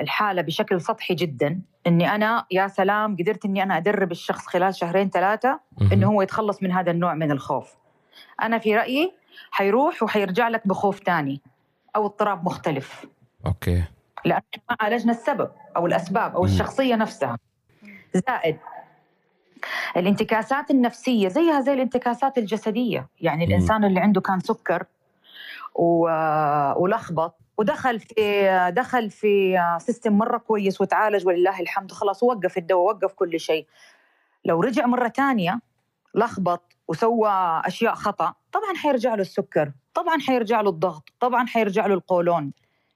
الحالة 0.00 0.42
بشكل 0.42 0.80
سطحي 0.80 1.14
جدا 1.14 1.60
إني 1.86 2.14
أنا 2.14 2.46
يا 2.50 2.68
سلام 2.68 3.16
قدرت 3.16 3.44
إني 3.44 3.62
أنا 3.62 3.76
أدرب 3.76 4.10
الشخص 4.12 4.46
خلال 4.46 4.74
شهرين 4.74 5.10
ثلاثة 5.10 5.60
إنه 5.92 6.06
هو 6.08 6.22
يتخلص 6.22 6.62
من 6.62 6.72
هذا 6.72 6.90
النوع 6.90 7.14
من 7.14 7.30
الخوف. 7.30 7.74
أنا 8.42 8.58
في 8.58 8.76
رأيي 8.76 9.12
حيروح 9.50 10.02
وحيرجع 10.02 10.48
لك 10.48 10.66
بخوف 10.68 10.98
تاني 11.00 11.40
أو 11.96 12.06
اضطراب 12.06 12.44
مختلف. 12.44 13.06
okay. 13.46 13.84
لأن 14.24 14.40
ما 14.70 14.76
عالجنا 14.80 15.12
السبب 15.12 15.50
أو 15.76 15.86
الأسباب 15.86 16.34
أو 16.36 16.40
مم. 16.42 16.46
الشخصية 16.48 16.94
نفسها. 16.96 17.38
زائد 18.14 18.58
الانتكاسات 19.96 20.70
النفسية 20.70 21.28
زيها 21.28 21.60
زي 21.60 21.72
الانتكاسات 21.72 22.38
الجسدية. 22.38 23.08
يعني 23.20 23.46
مم. 23.46 23.50
الإنسان 23.52 23.84
اللي 23.84 24.00
عنده 24.00 24.20
كان 24.20 24.40
سكر 24.40 24.84
و- 25.74 26.72
ولخبط 26.82 27.34
ودخل 27.58 28.00
في 28.00 28.70
دخل 28.76 29.10
في 29.10 29.58
system 29.80 30.12
مرة 30.18 30.38
كويس 30.38 30.80
وتعالج 30.80 31.26
ولله 31.26 31.60
الحمد 31.60 31.92
خلاص 31.92 32.22
وقف 32.22 32.58
الدواء 32.58 32.84
وقف 32.94 33.12
كل 33.12 33.40
شيء. 33.40 33.66
لو 34.44 34.60
رجع 34.60 34.86
مرة 34.86 35.08
تانية 35.08 35.60
لخبط 36.14 36.72
وسوى 36.92 37.30
أشياء 37.64 37.94
خطأ 37.94 38.34
طبعا 38.52 38.76
حيرجع 38.76 39.14
له 39.14 39.22
السكر 39.22 39.72
طبعا 39.94 40.20
حيرجع 40.20 40.60
له 40.60 40.70
الضغط 40.70 41.08
طبعا 41.20 41.46
حيرجع 41.46 41.86
له 41.86 41.94
القولون. 41.94 42.52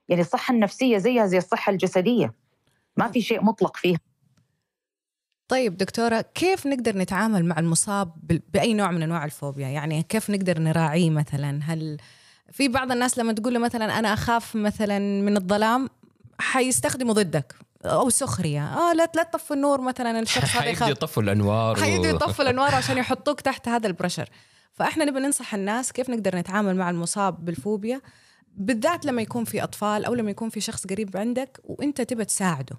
يعني 0.08 0.20
الصحة 0.20 0.54
النفسية 0.54 0.98
زيها 0.98 1.26
زي 1.26 1.38
الصحة 1.38 1.72
الجسدية 1.72 2.34
ما 2.96 3.10
في 3.10 3.20
شيء 3.20 3.44
مطلق 3.44 3.76
فيها. 3.76 3.98
طيب 5.48 5.76
دكتورة 5.76 6.20
كيف 6.20 6.66
نقدر 6.66 6.98
نتعامل 6.98 7.44
مع 7.44 7.58
المصاب 7.58 8.12
بأي 8.52 8.74
نوع 8.74 8.90
من 8.90 9.02
أنواع 9.02 9.24
الفوبيا؟ 9.24 9.68
يعني 9.68 10.02
كيف 10.02 10.30
نقدر 10.30 10.58
نراعيه 10.58 11.10
مثلا؟ 11.10 11.60
هل 11.62 11.96
في 12.52 12.68
بعض 12.68 12.92
الناس 12.92 13.18
لما 13.18 13.32
تقول 13.32 13.54
له 13.54 13.60
مثلا 13.60 13.98
أنا 13.98 14.12
أخاف 14.12 14.56
مثلا 14.56 14.98
من 14.98 15.36
الظلام؟ 15.36 15.88
حيستخدمه 16.38 17.12
ضدك. 17.12 17.54
أو 17.84 18.10
سخرية. 18.10 18.74
آه 18.74 18.92
لا 18.92 19.10
لا 19.14 19.22
تطفوا 19.22 19.56
النور 19.56 19.80
مثلا 19.80 20.20
الشخص 20.20 20.56
هذا 20.56 20.70
يخاف. 20.70 20.88
يطفوا 20.90 21.22
الأنوار 21.22 21.76
حيبدوا 21.80 22.06
يطفوا 22.10 22.44
الأنوار 22.44 22.74
عشان 22.74 22.98
يحطوك 22.98 23.40
تحت 23.40 23.68
هذا 23.68 23.86
البرشر 23.86 24.28
فإحنا 24.72 25.04
نبي 25.04 25.20
ننصح 25.20 25.54
الناس 25.54 25.92
كيف 25.92 26.10
نقدر 26.10 26.36
نتعامل 26.36 26.76
مع 26.76 26.90
المصاب 26.90 27.44
بالفوبيا 27.44 28.00
بالذات 28.48 29.06
لما 29.06 29.22
يكون 29.22 29.44
في 29.44 29.62
أطفال 29.62 30.04
أو 30.04 30.14
لما 30.14 30.30
يكون 30.30 30.50
في 30.50 30.60
شخص 30.60 30.86
قريب 30.86 31.16
عندك 31.16 31.60
وإنت 31.64 32.00
تبى 32.00 32.24
تساعده. 32.24 32.76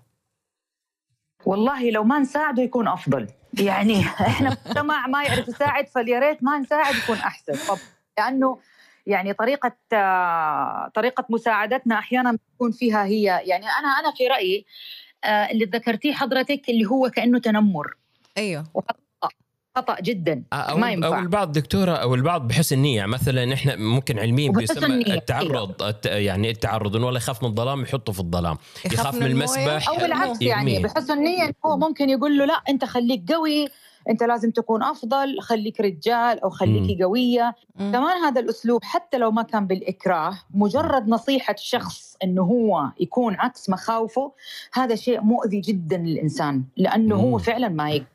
والله 1.46 1.90
لو 1.92 2.04
ما 2.04 2.20
نساعده 2.20 2.64
يكون 2.64 2.88
أفضل. 2.88 3.28
يعني 3.54 4.02
إحنا 4.30 4.50
مجتمع 4.50 5.08
ما 5.08 5.24
يعرف 5.24 5.48
يساعد 5.48 5.88
فيا 5.88 6.20
ريت 6.20 6.44
ما 6.44 6.60
نساعد 6.60 6.96
يكون 6.96 7.18
أحسن. 7.18 7.54
طب 7.68 7.78
لأنه 8.18 8.48
يعني 8.48 8.62
طريقة 9.34 9.72
طريقة 10.96 11.26
مساعدتنا 11.30 12.00
أحيانا 12.00 12.38
تكون 12.56 12.72
فيها 12.72 13.06
هي 13.06 13.24
يعني 13.24 13.66
أنا 13.66 13.88
أنا 14.00 14.12
في 14.18 14.28
رأيي 14.28 14.66
آه، 15.24 15.28
اللي 15.28 15.66
ذكرتيه 15.66 16.14
حضرتك 16.14 16.70
اللي 16.70 16.86
هو 16.86 17.10
كأنه 17.10 17.40
تنمر. 17.40 17.94
أيوه. 18.38 18.64
خطأ 19.78 19.98
جدا. 20.02 20.44
آه، 20.54 20.56
أو 20.56 20.78
ما 20.78 20.92
ينفع. 20.92 21.08
أو 21.08 21.14
البعض 21.20 21.52
دكتورة 21.52 21.92
أو 21.92 22.16
البعض 22.16 22.48
بحسن 22.48 22.80
نية. 22.80 23.06
مثلا 23.06 23.54
إحنا 23.54 23.76
ممكن 23.76 24.20
علميا 24.20 24.52
بيسمى 24.52 25.14
التعرض 25.14 25.84
أيوة. 25.84 25.96
يعني 26.06 26.50
التعرض 26.50 26.96
انه 26.96 27.06
والله 27.06 27.18
يخاف 27.18 27.44
من 27.44 27.50
الظلام 27.50 27.82
يحطه 27.82 28.14
في 28.14 28.20
الظلام. 28.20 28.58
يخاف, 28.86 28.94
يخاف 28.94 29.16
من 29.16 29.26
المسبح 29.26 29.90
أو 29.90 29.98
بالعكس 29.98 30.42
يعني 30.42 30.80
بحسن 30.80 31.24
نية 31.24 31.52
هو 31.66 31.78
ممكن 31.78 32.10
يقول 32.10 32.38
له 32.38 32.46
لا 32.46 32.62
أنت 32.70 32.86
خليك 32.86 33.32
قوي 33.32 33.68
انت 34.10 34.24
لازم 34.24 34.52
تكون 34.52 34.84
أفضل 34.84 35.42
خليك 35.42 35.82
رجال 35.82 36.40
أو 36.40 36.50
خليكي 36.50 36.96
مم. 36.96 37.04
قوية 37.04 37.56
مم. 37.76 37.92
كمان 37.92 38.18
هذا 38.24 38.42
الأسلوب 38.42 38.84
حتى 38.84 39.18
لو 39.18 39.32
ما 39.32 39.42
كان 39.42 39.68
بالإكراه 39.68 40.38
مجرد 40.54 41.08
نصيحة 41.08 41.56
شخص 41.58 42.18
إنه 42.24 42.42
هو 42.42 42.92
يكون 43.00 43.36
عكس 43.36 43.70
مخاوفه 43.70 44.32
هذا 44.74 44.96
شيء 44.96 45.22
مؤذي 45.22 45.60
جدا 45.60 45.98
للإنسان 45.98 46.64
لأنه 46.78 47.16
مم. 47.16 47.22
هو 47.22 47.38
فعلا 47.38 47.70
ما 47.70 47.90
يقدر 47.92 48.08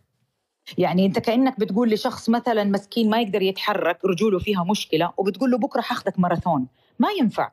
يعني 0.79 1.07
أنت 1.07 1.19
كأنك 1.19 1.61
بتقول 1.61 1.91
لشخص 1.91 2.29
مثلا 2.31 2.65
مسكين 2.65 3.11
ما 3.11 3.21
يقدر 3.21 3.43
يتحرك 3.43 4.05
رجوله 4.05 4.39
فيها 4.39 4.65
مشكلة 4.65 5.13
وبتقول 5.17 5.51
له 5.51 5.59
بكرة 5.59 5.81
حاخذك 5.81 6.19
ماراثون 6.19 6.67
ما 6.99 7.09
ينفع. 7.21 7.51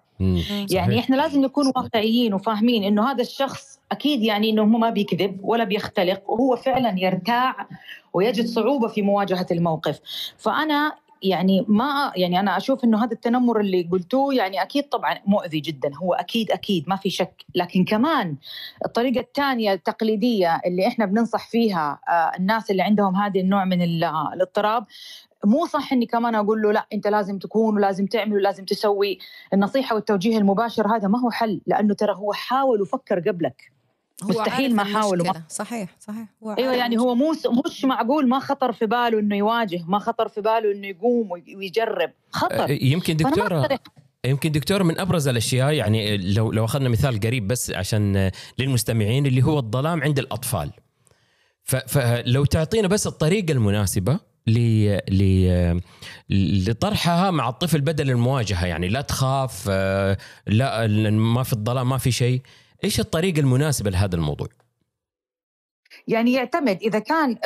يعني 0.71 0.99
إحنا 0.99 1.15
لازم 1.15 1.41
نكون 1.41 1.67
واقعيين 1.67 2.33
وفاهمين 2.33 2.83
إنه 2.83 3.11
هذا 3.11 3.21
الشخص 3.21 3.79
أكيد 3.91 4.23
يعني 4.23 4.49
إنه 4.49 4.61
هو 4.61 4.65
ما 4.65 4.89
بيكذب 4.89 5.39
ولا 5.43 5.63
بيختلق 5.63 6.29
وهو 6.29 6.55
فعلا 6.55 6.99
يرتاع 6.99 7.67
ويجد 8.13 8.45
صعوبة 8.45 8.87
في 8.87 9.01
مواجهة 9.01 9.47
الموقف. 9.51 9.99
فأنا 10.37 10.95
يعني 11.23 11.65
ما 11.67 12.11
يعني 12.15 12.39
أنا 12.39 12.57
أشوف 12.57 12.83
إنه 12.83 13.03
هذا 13.03 13.13
التنمر 13.13 13.59
اللي 13.59 13.89
قلتوه 13.91 14.33
يعني 14.33 14.61
أكيد 14.61 14.83
طبعا 14.83 15.15
مؤذي 15.25 15.59
جدا 15.59 15.91
هو 15.95 16.13
أكيد 16.13 16.51
أكيد 16.51 16.89
ما 16.89 16.95
في 16.95 17.09
شك. 17.09 17.45
لكن 17.55 17.85
كمان 17.85 18.35
الطريقة 18.85 19.19
الثانية 19.19 19.73
التقليدية 19.73 20.61
اللي 20.65 20.87
إحنا 20.87 21.05
بننصح 21.05 21.49
فيها 21.49 21.99
آه، 22.09 22.37
الناس 22.39 22.71
اللي 22.71 22.81
عندهم 22.83 23.15
هذا 23.15 23.39
النوع 23.39 23.65
من 23.65 23.81
الاضطراب 23.81 24.85
مو 25.45 25.65
صح 25.65 25.93
إني 25.93 26.05
كمان 26.05 26.35
أقول 26.35 26.61
له 26.61 26.71
لا 26.71 26.87
أنت 26.93 27.07
لازم 27.07 27.39
تكون 27.39 27.75
ولازم 27.75 28.05
تعمل 28.05 28.33
ولازم 28.33 28.65
تسوي. 28.65 29.19
النصيحة 29.53 29.95
والتوجيه 29.95 30.37
المباشر 30.37 30.87
هذا 30.95 31.07
ما 31.07 31.19
هو 31.19 31.31
حل 31.31 31.61
لأنه 31.67 31.93
ترى 31.93 32.13
هو 32.15 32.33
حاول 32.33 32.81
وفكر 32.81 33.19
قبلك. 33.19 33.71
مستحيل 34.23 34.75
ما 34.75 34.83
حاول 34.83 35.21
وما... 35.21 35.43
صحيح 35.49 35.95
صحيح. 35.99 36.27
هو 36.43 36.51
أيوه 36.51 36.73
يعني 36.73 36.97
هو 36.97 37.15
مو 37.15 37.35
مش 37.65 37.85
معقول 37.85 38.27
ما 38.29 38.39
خطر 38.39 38.71
في 38.71 38.85
باله 38.85 39.19
إنه 39.19 39.35
يواجه 39.35 39.83
ما 39.87 39.99
خطر 39.99 40.27
في 40.27 40.41
باله 40.41 40.71
إنه 40.71 40.87
يقوم 40.87 41.31
ويجرب. 41.31 42.11
خطر. 42.31 42.63
أه، 42.63 42.77
يمكن 42.81 43.17
دكتورة 43.17 43.79
يمكن 44.25 44.51
دكتور 44.51 44.83
من 44.83 44.99
أبرز 44.99 45.27
الأشياء 45.27 45.71
يعني 45.71 46.17
لو 46.17 46.51
لو 46.51 46.65
أخذنا 46.65 46.89
مثال 46.89 47.19
قريب 47.19 47.47
بس 47.47 47.71
عشان 47.71 48.31
للمستمعين 48.57 49.25
اللي 49.25 49.43
هو 49.43 49.59
الظلام 49.59 50.03
عند 50.03 50.19
الأطفال. 50.19 50.71
فلو 51.63 52.45
تعطينا 52.45 52.87
بس 52.87 53.07
الطريقة 53.07 53.51
المناسبة 53.51 54.19
لطرحها 56.29 57.31
مع 57.31 57.49
الطفل 57.49 57.81
بدل 57.81 58.09
المواجهة 58.09 58.65
يعني 58.65 58.87
لا 58.87 59.01
تخاف 59.01 59.65
أه، 59.69 60.17
لا 60.47 60.87
ما 61.11 61.43
في 61.43 61.53
الظلام 61.53 61.89
ما 61.89 61.97
في 61.97 62.11
شيء. 62.11 62.41
إيش 62.83 62.99
الطريقة 62.99 63.39
المناسبة 63.39 63.89
لهذا 63.89 64.15
الموضوع؟ 64.15 64.47
يعني 66.07 66.33
يعتمد. 66.33 66.81
إذا 66.81 66.99
كان 66.99 67.37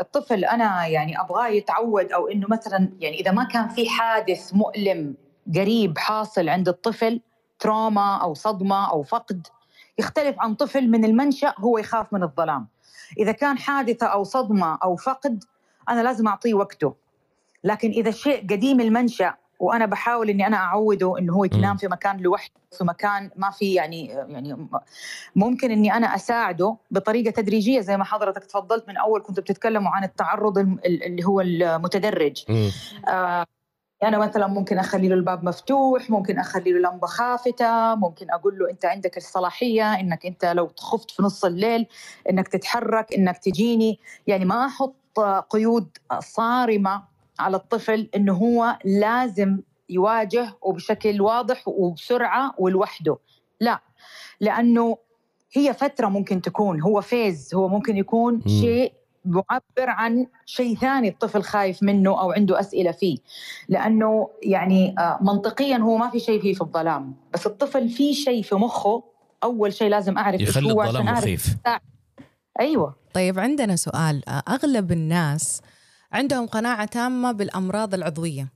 الطفل 0.00 0.44
أنا 0.44 0.86
يعني 0.86 1.20
أبغاه 1.20 1.48
يتعود 1.48 2.12
أو 2.12 2.28
إنه 2.28 2.46
مثلا 2.50 2.92
يعني 3.00 3.20
إذا 3.20 3.30
ما 3.30 3.44
كان 3.44 3.68
في 3.68 3.88
حادث 3.88 4.54
مؤلم 4.54 5.14
قريب 5.54 5.98
حاصل 5.98 6.48
عند 6.48 6.68
الطفل 6.68 7.20
تروما 7.58 8.16
أو 8.16 8.34
صدمة 8.34 8.90
أو 8.90 9.02
فقد 9.02 9.46
يختلف 9.98 10.36
عن 10.38 10.54
طفل 10.54 10.88
من 10.88 11.04
المنشأ 11.04 11.54
هو 11.58 11.78
يخاف 11.78 12.12
من 12.12 12.22
الظلام. 12.22 12.68
إذا 13.18 13.32
كان 13.32 13.58
حادثة 13.58 14.06
أو 14.06 14.24
صدمة 14.24 14.78
أو 14.84 14.96
فقد 14.96 15.44
أنا 15.88 16.00
لازم 16.02 16.28
أعطيه 16.28 16.54
وقته. 16.54 16.94
لكن 17.64 17.90
إذا 17.90 18.08
الشيء 18.08 18.42
قديم 18.50 18.80
المنشأ 18.80 19.34
وأنا 19.60 19.86
بحاول 19.86 20.30
إني 20.30 20.46
أنا 20.46 20.56
أعوده 20.56 21.18
إنه 21.18 21.32
هو 21.32 21.44
ينام 21.44 21.76
في 21.76 21.88
مكان 21.88 22.16
لوحده 22.16 22.54
في 22.78 22.84
مكان 22.84 23.30
ما 23.36 23.50
في 23.50 23.74
يعني 23.74 24.06
يعني 24.06 24.68
ممكن 25.36 25.70
إني 25.70 25.92
أنا 25.92 26.14
أساعده 26.14 26.76
بطريقة 26.90 27.30
تدريجية 27.30 27.80
زي 27.80 27.96
ما 27.96 28.04
حضرتك 28.04 28.44
تفضلت 28.44 28.88
من 28.88 28.96
أول 28.96 29.22
كنتوا 29.22 29.42
بتتكلموا 29.42 29.90
عن 29.90 30.04
التعرض 30.04 30.58
اللي 30.58 31.24
هو 31.24 31.40
المتدرج. 31.40 32.44
آه 33.08 33.46
أنا 34.02 34.18
مثلا 34.18 34.46
ممكن 34.46 34.78
أخلي 34.78 35.08
له 35.08 35.14
الباب 35.14 35.44
مفتوح 35.44 36.10
ممكن 36.10 36.38
أخلي 36.38 36.72
له 36.72 36.90
لمبة 36.90 37.06
خافتة 37.06 37.94
ممكن 37.94 38.30
أقول 38.30 38.58
له 38.58 38.70
أنت 38.70 38.84
عندك 38.84 39.16
الصلاحية 39.16 39.94
إنك 40.00 40.26
أنت 40.26 40.44
لو 40.44 40.70
خفت 40.78 41.10
في 41.10 41.22
نص 41.22 41.44
الليل 41.44 41.86
إنك 42.30 42.48
تتحرك 42.48 43.14
إنك 43.14 43.38
تجيني. 43.38 43.98
يعني 44.26 44.44
ما 44.44 44.66
أحط 44.66 44.94
قيود 45.50 45.88
صارمة 46.20 47.02
على 47.38 47.56
الطفل 47.56 48.08
إنه 48.16 48.32
هو 48.32 48.78
لازم 48.84 49.60
يواجه 49.88 50.54
وبشكل 50.62 51.20
واضح 51.20 51.68
وبسرعة 51.68 52.54
ولوحده. 52.58 53.18
لا 53.60 53.80
لأنه 54.40 54.98
هي 55.52 55.74
فترة 55.74 56.06
ممكن 56.06 56.42
تكون 56.42 56.80
هو 56.80 57.00
فيز 57.00 57.54
هو 57.54 57.68
ممكن 57.68 57.96
يكون 57.96 58.34
م. 58.34 58.48
شيء 58.48 58.92
معبر 59.24 59.90
عن 59.90 60.26
شيء 60.46 60.76
ثاني 60.76 61.08
الطفل 61.08 61.42
خايف 61.42 61.82
منه 61.82 62.20
أو 62.20 62.32
عنده 62.32 62.60
أسئلة 62.60 62.92
فيه. 62.92 63.18
لأنه 63.68 64.30
يعني 64.42 64.94
آه، 64.98 65.18
منطقيا 65.20 65.76
هو 65.76 65.96
ما 65.96 66.10
في 66.10 66.20
شيء 66.20 66.42
فيه 66.42 66.54
في 66.54 66.60
الظلام 66.60 67.14
بس 67.34 67.46
الطفل 67.46 67.88
في 67.88 68.14
شيء 68.14 68.42
في 68.42 68.54
مخه 68.54 69.02
أول 69.42 69.72
شيء 69.72 69.88
لازم 69.88 70.18
أعرف 70.18 70.40
يخلي 70.40 70.70
الظلام 70.70 71.04
مخيف. 71.06 71.56
أيوه. 72.60 72.96
طيب 73.14 73.38
عندنا 73.38 73.76
سؤال. 73.76 74.28
أغلب 74.28 74.92
الناس 74.92 75.60
عندهم 76.12 76.46
قناعة 76.46 76.84
تامة 76.84 77.32
بالأمراض 77.32 77.94
العضوية. 77.94 78.52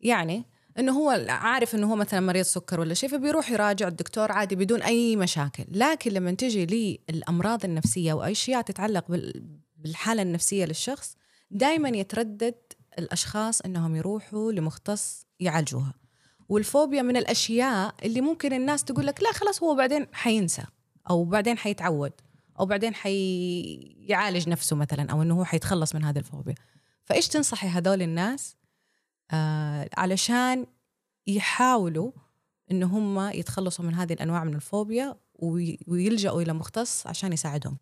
يعني 0.00 0.44
إنه 0.78 0.92
هو 0.92 1.26
عارف 1.28 1.74
إنه 1.74 1.92
هو 1.92 1.96
مثلا 1.96 2.20
مريض 2.20 2.44
سكر 2.44 2.80
ولا 2.80 2.94
شيء 2.94 3.08
فبيروح 3.10 3.50
يراجع 3.50 3.88
الدكتور 3.88 4.32
عادي 4.32 4.56
بدون 4.56 4.82
أي 4.82 5.16
مشاكل. 5.16 5.64
لكن 5.70 6.10
لما 6.10 6.32
تجي 6.32 7.00
للامراض 7.10 7.64
النفسية 7.64 8.12
واشياء 8.12 8.62
تتعلق 8.62 9.04
بالحالة 9.76 10.22
النفسية 10.22 10.64
للشخص 10.64 11.16
دائما 11.50 11.88
يتردد 11.88 12.54
الأشخاص 12.98 13.60
إنهم 13.60 13.96
يروحوا 13.96 14.52
لمختص 14.52 15.26
يعالجوها. 15.40 15.94
والفوبيا 16.48 17.02
من 17.02 17.16
الأشياء 17.16 17.94
اللي 18.04 18.20
ممكن 18.20 18.52
الناس 18.52 18.84
تقول 18.84 19.06
لك 19.06 19.22
لا 19.22 19.32
خلاص 19.32 19.62
هو 19.62 19.74
بعدين 19.74 20.06
حينسى 20.12 20.62
أو 21.10 21.24
بعدين 21.24 21.58
حيتعود. 21.58 22.12
أو 22.60 22.66
بعدين 22.66 22.94
حيعالج 22.94 24.48
نفسه 24.48 24.76
مثلا 24.76 25.10
أو 25.12 25.22
إنه 25.22 25.34
هو 25.34 25.44
حيتخلص 25.44 25.94
من 25.94 26.04
هذه 26.04 26.18
الفوبيا. 26.18 26.54
فإيش 27.04 27.28
تنصحي 27.28 27.68
هذول 27.68 28.02
الناس؟ 28.02 28.56
آه 29.30 29.88
علشان 29.96 30.66
يحاولوا 31.26 32.12
إن 32.70 32.82
هم 32.82 33.18
يتخلصوا 33.20 33.84
من 33.84 33.94
هذه 33.94 34.12
الأنواع 34.12 34.44
من 34.44 34.54
الفوبيا 34.54 35.16
ويلجأوا 35.88 36.42
إلى 36.42 36.52
مختص 36.52 37.06
عشان 37.06 37.32
يساعدهم. 37.32 37.76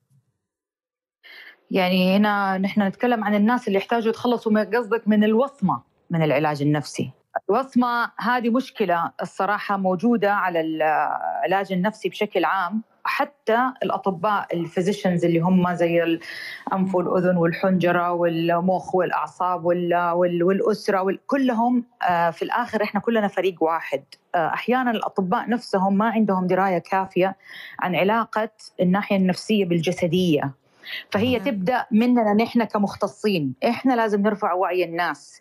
يعني 1.71 2.17
هنا 2.17 2.59
نحن 2.59 2.83
نتكلم 2.83 3.25
عن 3.25 3.35
الناس 3.35 3.69
اللي 3.69 3.79
يحتاجوا 3.79 4.09
يتخلصوا 4.09 4.53
من 4.53 4.65
قصدك 4.65 5.09
من 5.09 5.25
الوصمة 5.25 5.83
من 6.11 6.23
العلاج 6.23 6.63
النفسي. 6.63 7.11
الوصمة 7.51 8.13
هذه 8.19 8.51
مشكلة 8.51 9.13
الصراحة 9.23 9.77
موجودة 9.77 10.33
على 10.33 10.61
العلاج 10.61 11.73
النفسي 11.73 12.09
بشكل 12.09 12.45
عام. 12.45 12.83
حتى 13.05 13.73
الأطباء 13.83 14.47
الفيزيشنز 14.55 15.25
اللي 15.25 15.41
هم 15.41 15.75
زي 15.75 16.03
الأنف 16.03 16.95
والأذن 16.95 17.37
والحنجرة 17.37 18.13
والمخ 18.13 18.95
والأعصاب 18.95 19.65
والأسرة 19.65 21.19
كلهم 21.27 21.85
آه، 22.03 22.31
في 22.31 22.43
الآخر 22.43 22.83
إحنا 22.83 23.01
كلنا 23.01 23.29
فريق 23.29 23.63
واحد. 23.63 24.05
آه، 24.35 24.49
أحيانا 24.55 24.91
الأطباء 24.91 25.51
نفسهم 25.51 25.99
ما 25.99 26.09
عندهم 26.11 26.47
دراية 26.47 26.79
كافية 26.79 27.37
عن 27.81 27.97
علاقة 27.97 28.51
الناحية 28.81 29.17
النفسية 29.17 29.65
بالجسدية. 29.65 30.53
فهي 31.11 31.41
تبدأ 31.41 31.87
مننا 31.91 32.35
نحن 32.35 32.65
كمختصين 32.65 33.55
إحنا 33.69 33.93
لازم 33.95 34.23
نرفع 34.23 34.53
وعي 34.53 34.85
الناس. 34.85 35.41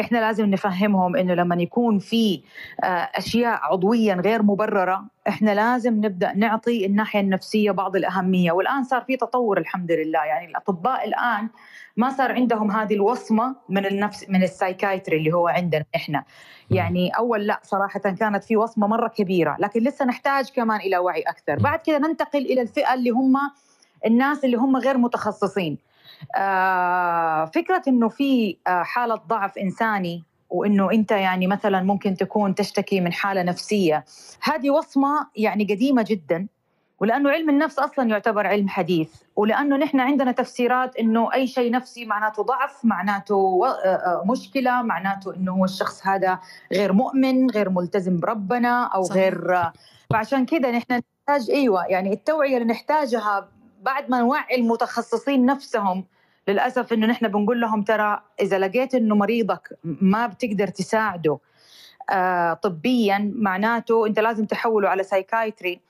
إحنا 0.00 0.18
لازم 0.18 0.46
نفهمهم 0.46 1.16
إنه 1.16 1.34
لما 1.34 1.62
يكون 1.62 1.98
في 1.98 2.42
آه، 2.84 2.86
أشياء 2.86 3.60
عضويا 3.62 4.14
غير 4.14 4.42
مبررة 4.42 5.04
إحنا 5.28 5.54
لازم 5.54 5.94
نبدأ 5.94 6.32
نعطي 6.32 6.86
الناحية 6.86 7.20
النفسية 7.20 7.70
بعض 7.70 7.96
الأهمية. 7.96 8.52
والآن 8.52 8.84
صار 8.84 9.02
في 9.02 9.16
تطور 9.16 9.58
الحمد 9.58 9.92
لله. 9.92 10.24
يعني 10.24 10.46
الأطباء 10.46 11.08
الآن 11.08 11.48
ما 11.96 12.10
صار 12.10 12.32
عندهم 12.32 12.70
هذه 12.70 12.94
الوصمة 12.94 13.56
من 13.68 13.86
النفس 13.86 14.26
من 14.28 14.42
السايكايتري 14.42 15.16
اللي 15.16 15.32
هو 15.32 15.48
عندنا 15.48 15.84
إحنا. 15.96 16.24
يعني 16.70 17.10
أول 17.10 17.46
لا 17.46 17.60
صراحة 17.62 18.00
كانت 18.00 18.44
في 18.44 18.56
وصمة 18.56 18.86
مرة 18.86 19.08
كبيرة. 19.08 19.56
لكن 19.58 19.80
لسه 19.80 20.04
نحتاج 20.04 20.50
كمان 20.50 20.80
إلى 20.80 20.98
وعي 20.98 21.22
أكثر. 21.22 21.58
بعد 21.58 21.78
كده 21.78 21.98
ننتقل 21.98 22.40
إلى 22.40 22.60
الفئة 22.60 22.94
اللي 22.94 23.10
هم 23.10 23.36
الناس 24.06 24.44
اللي 24.44 24.56
هم 24.56 24.76
غير 24.76 24.98
متخصصين. 24.98 25.78
فكرة 27.54 27.82
إنه 27.88 28.08
في 28.08 28.56
آه، 28.66 28.82
حالة 28.82 29.14
ضعف 29.14 29.58
إنساني 29.58 30.24
وإنه 30.50 30.90
أنت 30.92 31.10
يعني 31.10 31.46
مثلا 31.46 31.82
ممكن 31.82 32.16
تكون 32.16 32.54
تشتكي 32.54 33.00
من 33.00 33.12
حالة 33.12 33.42
نفسية 33.42 34.04
هذه 34.42 34.70
وصمة 34.70 35.26
يعني 35.36 35.64
قديمة 35.64 36.04
جدا 36.08 36.46
ولأنه 37.00 37.30
علم 37.30 37.50
النفس 37.50 37.78
أصلا 37.78 38.10
يعتبر 38.10 38.46
علم 38.46 38.68
حديث 38.68 39.10
ولأنه 39.36 39.76
نحن 39.76 40.00
عندنا 40.00 40.32
تفسيرات 40.32 40.96
إنه 40.96 41.34
أي 41.34 41.46
شيء 41.46 41.70
نفسي 41.70 42.04
معناته 42.04 42.42
ضعف 42.42 42.84
معناته 42.84 43.60
آه، 43.84 44.24
مشكلة 44.26 44.82
معناته 44.82 45.34
إنه 45.34 45.52
هو 45.52 45.64
الشخص 45.64 46.06
هذا 46.06 46.38
غير 46.72 46.92
مؤمن 46.92 47.50
غير 47.50 47.70
ملتزم 47.70 48.20
بربنا 48.20 48.84
أو 48.84 49.02
صحيح. 49.02 49.22
غير 49.22 49.62
فعشان 50.10 50.46
كده 50.46 50.70
نحن 50.70 51.00
نحتاج 51.28 51.50
أيوه 51.50 51.86
يعني 51.86 52.12
التوعية 52.12 52.56
اللي 52.56 52.68
نحتاجها 52.68 53.48
بعد 53.82 54.10
ما 54.10 54.18
نوعي 54.18 54.56
المتخصصين 54.56 55.46
نفسهم 55.46 56.04
للأسف 56.48 56.92
إنه 56.92 57.06
نحن 57.06 57.28
بنقول 57.28 57.60
لهم 57.60 57.82
ترى 57.82 58.20
إذا 58.40 58.58
لقيت 58.58 58.94
إنه 58.94 59.14
مريضك 59.14 59.78
ما 59.84 60.26
بتقدر 60.26 60.66
تساعده 60.66 61.38
آه 62.10 62.52
طبيا 62.54 63.32
معناته 63.36 64.06
أنت 64.06 64.18
لازم 64.18 64.44
تحوله 64.44 64.88
على 64.88 65.02
سايكايتري 65.02 65.80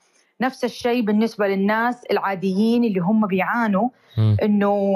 نفس 0.41 0.63
الشيء 0.63 1.01
بالنسبة 1.01 1.47
للناس 1.47 2.03
العاديين 2.11 2.83
اللي 2.83 2.99
هم 2.99 3.27
بيعانوا 3.27 3.89
إنه 4.43 4.95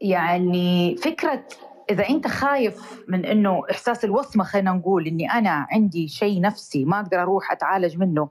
يعني 0.00 0.96
فكرة 0.96 1.44
إذا 1.90 2.08
أنت 2.08 2.26
خايف 2.26 3.04
من 3.08 3.24
إنه 3.24 3.62
إحساس 3.70 4.04
الوصمة 4.04 4.44
خلينا 4.44 4.72
نقول 4.72 5.06
إني 5.06 5.30
أنا 5.32 5.66
عندي 5.70 6.08
شيء 6.08 6.40
نفسي 6.40 6.84
ما 6.84 7.00
أقدر 7.00 7.22
أروح 7.22 7.52
أتعالج 7.52 7.98
منه 7.98 8.28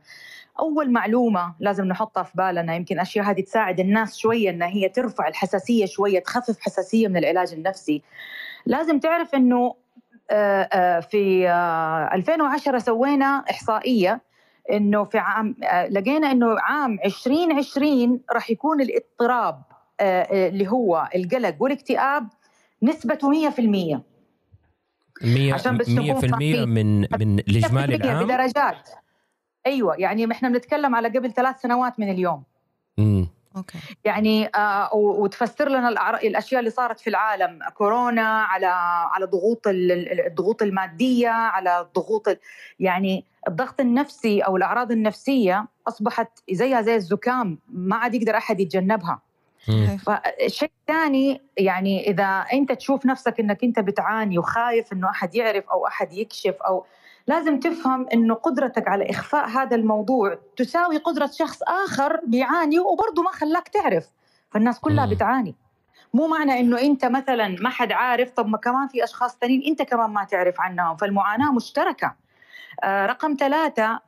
أول 0.59 0.91
معلومة 0.91 1.53
لازم 1.59 1.85
نحطها 1.85 2.23
في 2.23 2.31
بالنا 2.35 2.75
يمكن 2.75 2.99
اشياء 2.99 3.25
هذه 3.25 3.41
تساعد 3.41 3.79
الناس 3.79 4.17
شوية 4.17 4.49
إن 4.49 4.63
هي 4.63 4.89
ترفع 4.89 5.27
الحساسية 5.27 5.85
شوية 5.85 6.19
تخفف 6.19 6.59
حساسية 6.59 7.07
من 7.07 7.17
العلاج 7.17 7.53
النفسي. 7.53 8.01
لازم 8.65 8.99
تعرف 8.99 9.35
إنه 9.35 9.75
آه، 10.31 10.69
آه، 10.73 10.99
في 10.99 11.49
2010 12.13 12.75
آه، 12.75 12.79
سوينا 12.79 13.43
إحصائية 13.49 14.21
إنه 14.71 15.03
في 15.03 15.17
عام 15.17 15.55
لقينا 15.89 16.31
إنه 16.31 16.59
عام 16.59 16.99
2020 17.05 18.21
راح 18.33 18.49
يكون 18.49 18.81
الاضطراب 18.81 19.61
اللي 20.01 20.67
هو 20.67 21.09
القلق 21.15 21.55
والاكتئاب 21.59 22.27
نسبته 22.83 23.29
100% 23.29 24.03
100% 25.21 25.53
عشان 25.53 25.77
بس 25.77 25.89
100% 25.89 26.65
من 26.65 27.01
من 27.01 27.39
الإجمالي 27.39 27.95
العام؟ 27.95 28.25
بدرجات. 28.25 28.89
أيوه 29.67 29.95
يعني 29.95 30.31
إحنا 30.31 30.49
بنتكلم 30.49 30.95
على 30.95 31.07
قبل 31.07 31.33
ثلاث 31.33 31.61
سنوات 31.61 31.99
من 31.99 32.11
اليوم. 32.11 32.43
امم 32.99 33.27
أوكي. 33.55 33.77
يعني 34.05 34.49
آه 34.55 34.95
وتفسر 34.95 35.69
لنا 35.69 35.89
الأشياء 36.23 36.59
اللي 36.59 36.71
صارت 36.71 36.99
في 36.99 37.09
العالم 37.09 37.59
كورونا 37.73 38.41
على 38.43 38.65
على 39.11 39.25
ضغوط 39.25 39.61
الضغوط 39.67 40.61
المادية 40.61 41.29
على 41.29 41.81
الضغوط 41.81 42.37
يعني 42.79 43.25
الضغط 43.47 43.81
النفسي 43.81 44.41
أو 44.41 44.57
الأعراض 44.57 44.91
النفسية 44.91 45.65
أصبحت 45.87 46.29
زيها 46.51 46.81
زي 46.81 46.95
الزكام 46.95 47.59
ما 47.67 47.95
عاد 47.95 48.13
يقدر 48.13 48.37
أحد 48.37 48.59
يتجنبها. 48.59 49.21
فالشيء 50.05 50.71
الثاني 50.81 51.41
يعني 51.57 52.09
إذا 52.09 52.45
أنت 52.53 52.71
تشوف 52.71 53.05
نفسك 53.05 53.39
إنك 53.39 53.63
أنت 53.63 53.79
بتعاني 53.79 54.39
وخايف 54.39 54.93
إنه 54.93 55.09
أحد 55.09 55.35
يعرف 55.35 55.69
أو 55.69 55.87
أحد 55.87 56.13
يكشف 56.13 56.55
أو 56.61 56.85
لازم 57.27 57.59
تفهم 57.59 58.07
إنه 58.13 58.33
قدرتك 58.33 58.87
على 58.87 59.09
إخفاء 59.09 59.49
هذا 59.49 59.75
الموضوع 59.75 60.39
تساوي 60.57 60.97
قدرة 60.97 61.29
شخص 61.33 61.59
آخر 61.63 62.19
بيعاني 62.27 62.79
وبرضه 62.79 63.23
ما 63.23 63.31
خلاك 63.31 63.67
تعرف. 63.67 64.09
فالناس 64.51 64.79
كلها 64.79 65.05
بتعاني. 65.05 65.55
مو 66.13 66.27
معنى 66.27 66.59
إنه 66.59 66.81
أنت 66.81 67.05
مثلا 67.05 67.55
ما 67.61 67.69
حد 67.69 67.91
عارف 67.91 68.31
طب 68.31 68.47
ما 68.47 68.57
كمان 68.57 68.87
في 68.87 69.03
أشخاص 69.03 69.37
ثانيين 69.41 69.63
أنت 69.67 69.81
كمان 69.81 70.09
ما 70.09 70.23
تعرف 70.23 70.61
عنهم. 70.61 70.95
فالمعاناة 70.95 71.51
مشتركة. 71.51 72.15
آه 72.83 73.05
رقم 73.05 73.35
ثلاثة 73.39 73.99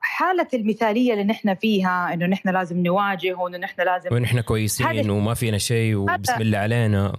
حالة 0.00 0.48
المثالية 0.54 1.12
اللي 1.12 1.24
نحن 1.24 1.54
فيها 1.54 2.12
إنه 2.12 2.26
نحن 2.26 2.48
لازم 2.48 2.78
نواجه 2.82 3.34
وإنه 3.34 3.58
نحن 3.58 3.82
لازم 3.82 4.14
ونحن 4.14 4.40
كويسين 4.40 5.10
وما 5.10 5.34
فينا 5.34 5.58
شيء 5.58 5.94
وبسم 5.94 6.40
الله 6.40 6.58
علينا. 6.58 7.12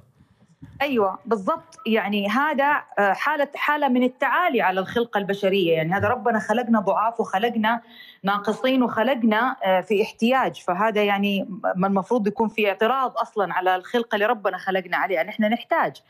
أيوه 0.82 1.20
بالضبط. 1.26 1.80
يعني 1.86 2.30
هذا 2.30 2.84
آه، 3.00 3.14
حالة 3.14 3.48
حالة 3.56 3.88
من 3.88 4.04
التعالي 4.04 4.62
على 4.62 4.80
الخلقة 4.80 5.18
البشرية. 5.18 5.74
يعني 5.74 5.94
هذا 5.94 6.08
ربنا 6.08 6.40
خلقنا 6.40 6.80
ضعاف 6.80 7.20
وخلقنا 7.20 7.82
ناقصين 8.24 8.84
وخلقنا 8.84 9.56
آه، 9.64 9.82
في 9.82 10.04
احتياج. 10.04 10.62
فهذا 10.62 11.04
يعني 11.04 11.48
ما 11.76 11.88
المفروض 11.88 12.28
يكون 12.28 12.50
في 12.50 12.68
اعتراض 12.68 13.18
أصلا 13.18 13.54
على 13.54 13.76
الخلقة 13.76 14.16
اللي 14.16 14.26
ربنا 14.26 14.58
خلقنا 14.58 14.98
عليها. 14.98 15.24
نحن 15.24 15.44
نحتاج. 15.44 16.02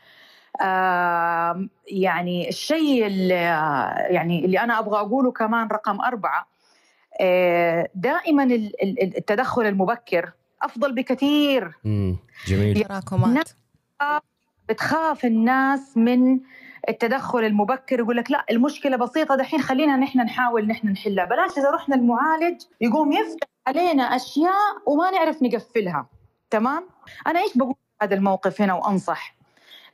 يعني 1.86 2.48
الشيء 2.48 3.06
اللي 3.06 3.34
يعني 4.10 4.44
اللي 4.44 4.60
أنا 4.60 4.78
أبغى 4.78 5.00
أقوله 5.00 5.32
كمان 5.32 5.68
رقم 5.68 6.00
أربعة 6.00 6.46
آه، 7.20 7.88
دائما 7.94 8.44
التدخل 8.82 9.66
المبكر 9.66 10.32
أفضل 10.62 10.94
بكثير. 10.94 11.72
جميل. 12.46 12.84
تراكمات 12.84 13.48
بتخاف 14.68 15.24
الناس 15.24 15.96
من 15.96 16.40
التدخل 16.88 17.44
المبكر 17.44 17.98
يقول 17.98 18.16
لك 18.16 18.30
لا 18.30 18.44
المشكلة 18.50 18.96
بسيطة 18.96 19.36
دحين 19.36 19.60
خلينا 19.60 19.96
نحن 19.96 20.18
نحاول 20.20 20.66
نحن 20.66 20.88
نحلها. 20.88 21.24
بلاش 21.24 21.58
إذا 21.58 21.70
رحنا 21.70 21.94
المعالج 21.94 22.62
يقوم 22.80 23.12
يفتح 23.12 23.48
علينا 23.66 24.02
أشياء 24.02 24.82
وما 24.86 25.10
نعرف 25.10 25.42
نقفلها. 25.42 26.06
تمام؟ 26.50 26.88
أنا 27.26 27.40
إيش 27.40 27.58
بقول 27.58 27.74
هذا 28.02 28.14
الموقف 28.14 28.60
هنا 28.62 28.74
وأنصح؟ 28.74 29.36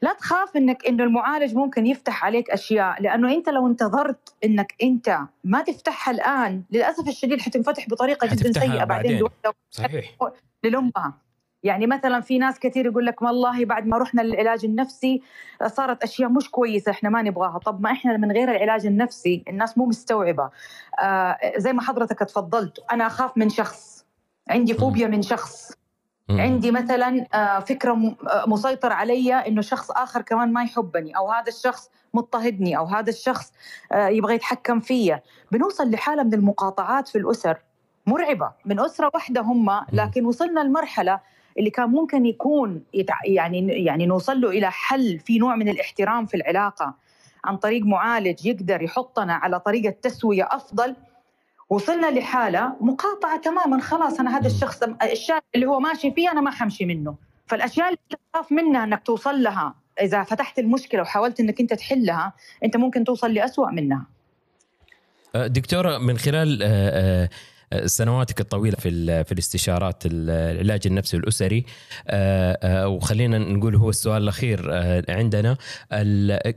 لا 0.02 0.12
تخاف 0.12 0.56
إنك 0.56 0.86
إنه 0.86 1.04
المعالج 1.04 1.54
ممكن 1.54 1.86
يفتح 1.86 2.24
عليك 2.24 2.50
أشياء 2.50 3.02
لأنه 3.02 3.32
أنت 3.34 3.48
لو 3.48 3.66
انتظرت 3.66 4.34
إنك 4.44 4.74
أنت 4.82 5.18
ما 5.44 5.62
تفتحها 5.62 6.14
الآن 6.14 6.62
للأسف 6.70 7.08
الشديد 7.08 7.40
حتنفتح 7.40 7.88
بطريقة 7.88 8.26
جدا 8.26 8.52
سيئة 8.52 8.84
بعدين, 8.84 9.22
بعدين. 9.22 9.28
صحيح. 9.70 10.16
للامها 10.64 11.12
يعني 11.62 11.86
مثلا 11.86 12.20
في 12.20 12.38
ناس 12.38 12.58
كثير 12.58 12.86
يقول 12.86 13.06
لك 13.06 13.22
والله 13.22 13.64
بعد 13.64 13.86
ما 13.86 13.98
رحنا 13.98 14.22
للعلاج 14.22 14.64
النفسي 14.64 15.22
صارت 15.66 16.02
أشياء 16.02 16.28
مش 16.28 16.50
كويسة 16.50 16.90
إحنا 16.90 17.08
ما 17.08 17.22
نبغاها. 17.22 17.58
طب 17.58 17.80
ما 17.80 17.92
إحنا 17.92 18.16
من 18.16 18.32
غير 18.32 18.50
العلاج 18.50 18.86
النفسي 18.86 19.44
الناس 19.48 19.78
مو 19.78 19.86
مستوعبة. 19.86 20.50
آه 21.00 21.38
زي 21.56 21.72
ما 21.72 21.82
حضرتك 21.82 22.18
تفضلت 22.18 22.78
أنا 22.92 23.06
أخاف 23.06 23.36
من 23.36 23.48
شخص 23.48 24.06
عندي 24.50 24.74
فوبيا 24.74 25.06
من 25.06 25.22
شخص. 25.22 25.72
عندي 26.30 26.70
مثلا 26.70 27.26
آه، 27.34 27.58
فكرة 27.58 27.92
آه، 27.92 28.44
مسيطر 28.46 28.92
علي 28.92 29.34
إنه 29.34 29.60
شخص 29.60 29.90
آخر 29.90 30.22
كمان 30.22 30.52
ما 30.52 30.62
يحبني 30.62 31.16
أو 31.16 31.32
هذا 31.32 31.48
الشخص 31.48 31.90
مضطهدني 32.14 32.78
أو 32.78 32.84
هذا 32.84 33.10
الشخص 33.10 33.52
آه، 33.92 34.08
يبغى 34.08 34.34
يتحكم 34.34 34.80
فيا. 34.80 35.22
بنوصل 35.52 35.90
لحالة 35.90 36.22
من 36.22 36.34
المقاطعات 36.34 37.08
في 37.08 37.18
الأسر 37.18 37.58
مرعبة. 38.06 38.52
من 38.64 38.80
أسرة 38.80 39.10
واحدة 39.14 39.40
هم 39.40 39.84
لكن 39.92 40.24
وصلنا 40.24 40.60
لمرحلة 40.60 41.20
اللي 41.58 41.70
كان 41.70 41.90
ممكن 41.90 42.26
يكون 42.26 42.82
يعني 43.24 43.84
يعني 43.84 44.06
نوصل 44.06 44.40
له 44.40 44.50
إلى 44.50 44.70
حل 44.70 45.18
في 45.18 45.38
نوع 45.38 45.56
من 45.56 45.68
الاحترام 45.68 46.26
في 46.26 46.36
العلاقة 46.36 46.94
عن 47.44 47.56
طريق 47.56 47.82
معالج 47.84 48.46
يقدر 48.46 48.82
يحطنا 48.82 49.34
على 49.34 49.60
طريقه 49.60 49.94
تسويه 50.02 50.48
أفضل 50.50 50.94
وصلنا 51.70 52.10
لحالة 52.10 52.76
مقاطعة 52.80 53.40
تماما 53.40 53.80
خلاص 53.80 54.20
أنا 54.20 54.38
هذا 54.38 54.46
الشخص 54.46 54.82
الشارع 55.02 55.42
اللي 55.54 55.66
هو 55.66 55.80
ماشي 55.80 56.10
فيه 56.10 56.32
أنا 56.32 56.40
ما 56.40 56.50
حمشي 56.50 56.84
منه. 56.84 57.16
فالأشياء 57.46 57.86
اللي 57.86 57.98
تخاف 58.32 58.52
منها 58.52 58.84
إنك 58.84 59.02
توصل 59.02 59.42
لها 59.42 59.74
إذا 60.00 60.22
فتحت 60.22 60.58
المشكلة 60.58 61.02
وحاولت 61.02 61.40
إنك 61.40 61.60
أنت 61.60 61.74
تحلها 61.74 62.32
أنت 62.64 62.76
ممكن 62.76 63.04
توصل 63.04 63.34
لأسوأ 63.34 63.70
منها. 63.70 64.06
أه، 65.34 65.46
دكتورة 65.46 65.98
من 65.98 66.18
خلال 66.18 66.62
أه، 66.62 66.68
أه، 66.68 67.28
سنواتك 67.86 68.40
الطويلة 68.40 68.76
في 68.76 69.24
في 69.24 69.32
الاستشارات 69.32 70.02
العلاج 70.06 70.80
النفسي 70.86 71.16
والأسري. 71.16 71.64
وخلينا 72.86 73.38
نقول 73.38 73.76
هو 73.76 73.90
السؤال 73.90 74.22
الأخير 74.22 74.70
عندنا 75.08 75.56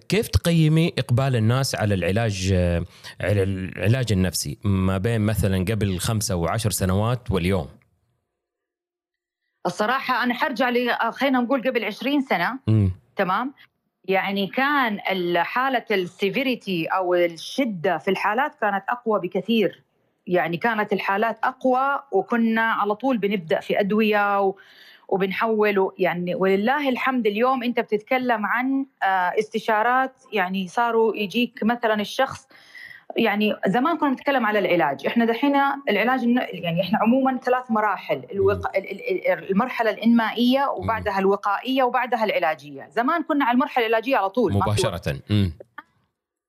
كيف 0.09 0.27
تقيمي 0.27 0.93
إقبال 0.97 1.35
الناس 1.35 1.75
على 1.75 1.93
العلاج 1.93 2.53
على 3.21 3.43
العلاج 3.43 4.11
النفسي 4.11 4.57
ما 4.63 4.97
بين 4.97 5.21
مثلا 5.21 5.57
قبل 5.57 5.99
خمسة 5.99 6.35
وعشر 6.35 6.71
سنوات 6.71 7.31
واليوم؟ 7.31 7.67
الصراحة 9.65 10.23
أنا 10.23 10.33
حرجع 10.33 10.69
لي 10.69 10.97
خلينا 11.11 11.39
نقول 11.39 11.61
قبل 11.61 11.85
20 11.85 12.21
سنة. 12.21 12.59
م. 12.67 12.89
تمام؟ 13.15 13.53
يعني 14.03 14.47
كان 14.47 14.99
حالة 15.37 15.85
السيفيريتي 15.91 16.85
أو 16.85 17.15
الشدة 17.15 17.97
في 17.97 18.11
الحالات 18.11 18.55
كانت 18.61 18.83
أقوى 18.89 19.19
بكثير. 19.19 19.83
يعني 20.27 20.57
كانت 20.57 20.93
الحالات 20.93 21.39
أقوى 21.43 21.99
وكنا 22.11 22.71
على 22.71 22.95
طول 22.95 23.17
بنبدأ 23.17 23.59
في 23.59 23.79
أدوية 23.79 24.41
و... 24.41 24.55
وبنحول 25.07 25.91
يعني 25.97 26.35
ولله 26.35 26.89
الحمد 26.89 27.27
اليوم 27.27 27.63
أنت 27.63 27.79
بتتكلم 27.79 28.45
عن 28.45 28.85
آه، 29.03 29.05
استشارات 29.39 30.13
يعني 30.33 30.67
صاروا 30.67 31.15
يجيك 31.15 31.59
مثلا 31.63 32.01
الشخص 32.01 32.47
يعني 33.17 33.55
زمان 33.67 33.97
كنا 33.97 34.09
نتكلم 34.09 34.45
على 34.45 34.59
العلاج. 34.59 35.05
إحنا 35.07 35.25
دحين 35.25 35.55
العلاج 35.89 36.23
يعني 36.53 36.81
إحنا 36.81 36.99
عموما 37.01 37.37
ثلاث 37.37 37.71
مراحل 37.71 38.21
الوق... 38.31 38.61
المرحلة 39.51 39.89
الإنمائية 39.89 40.67
وبعدها 40.69 41.19
الوقائية 41.19 41.83
وبعدها 41.83 42.23
العلاجية. 42.23 42.87
زمان 42.89 43.23
كنا 43.23 43.45
على 43.45 43.55
المرحلة 43.55 43.85
العلاجية 43.85 44.17
على 44.17 44.29
طول 44.29 44.53
مباشرة. 44.53 45.19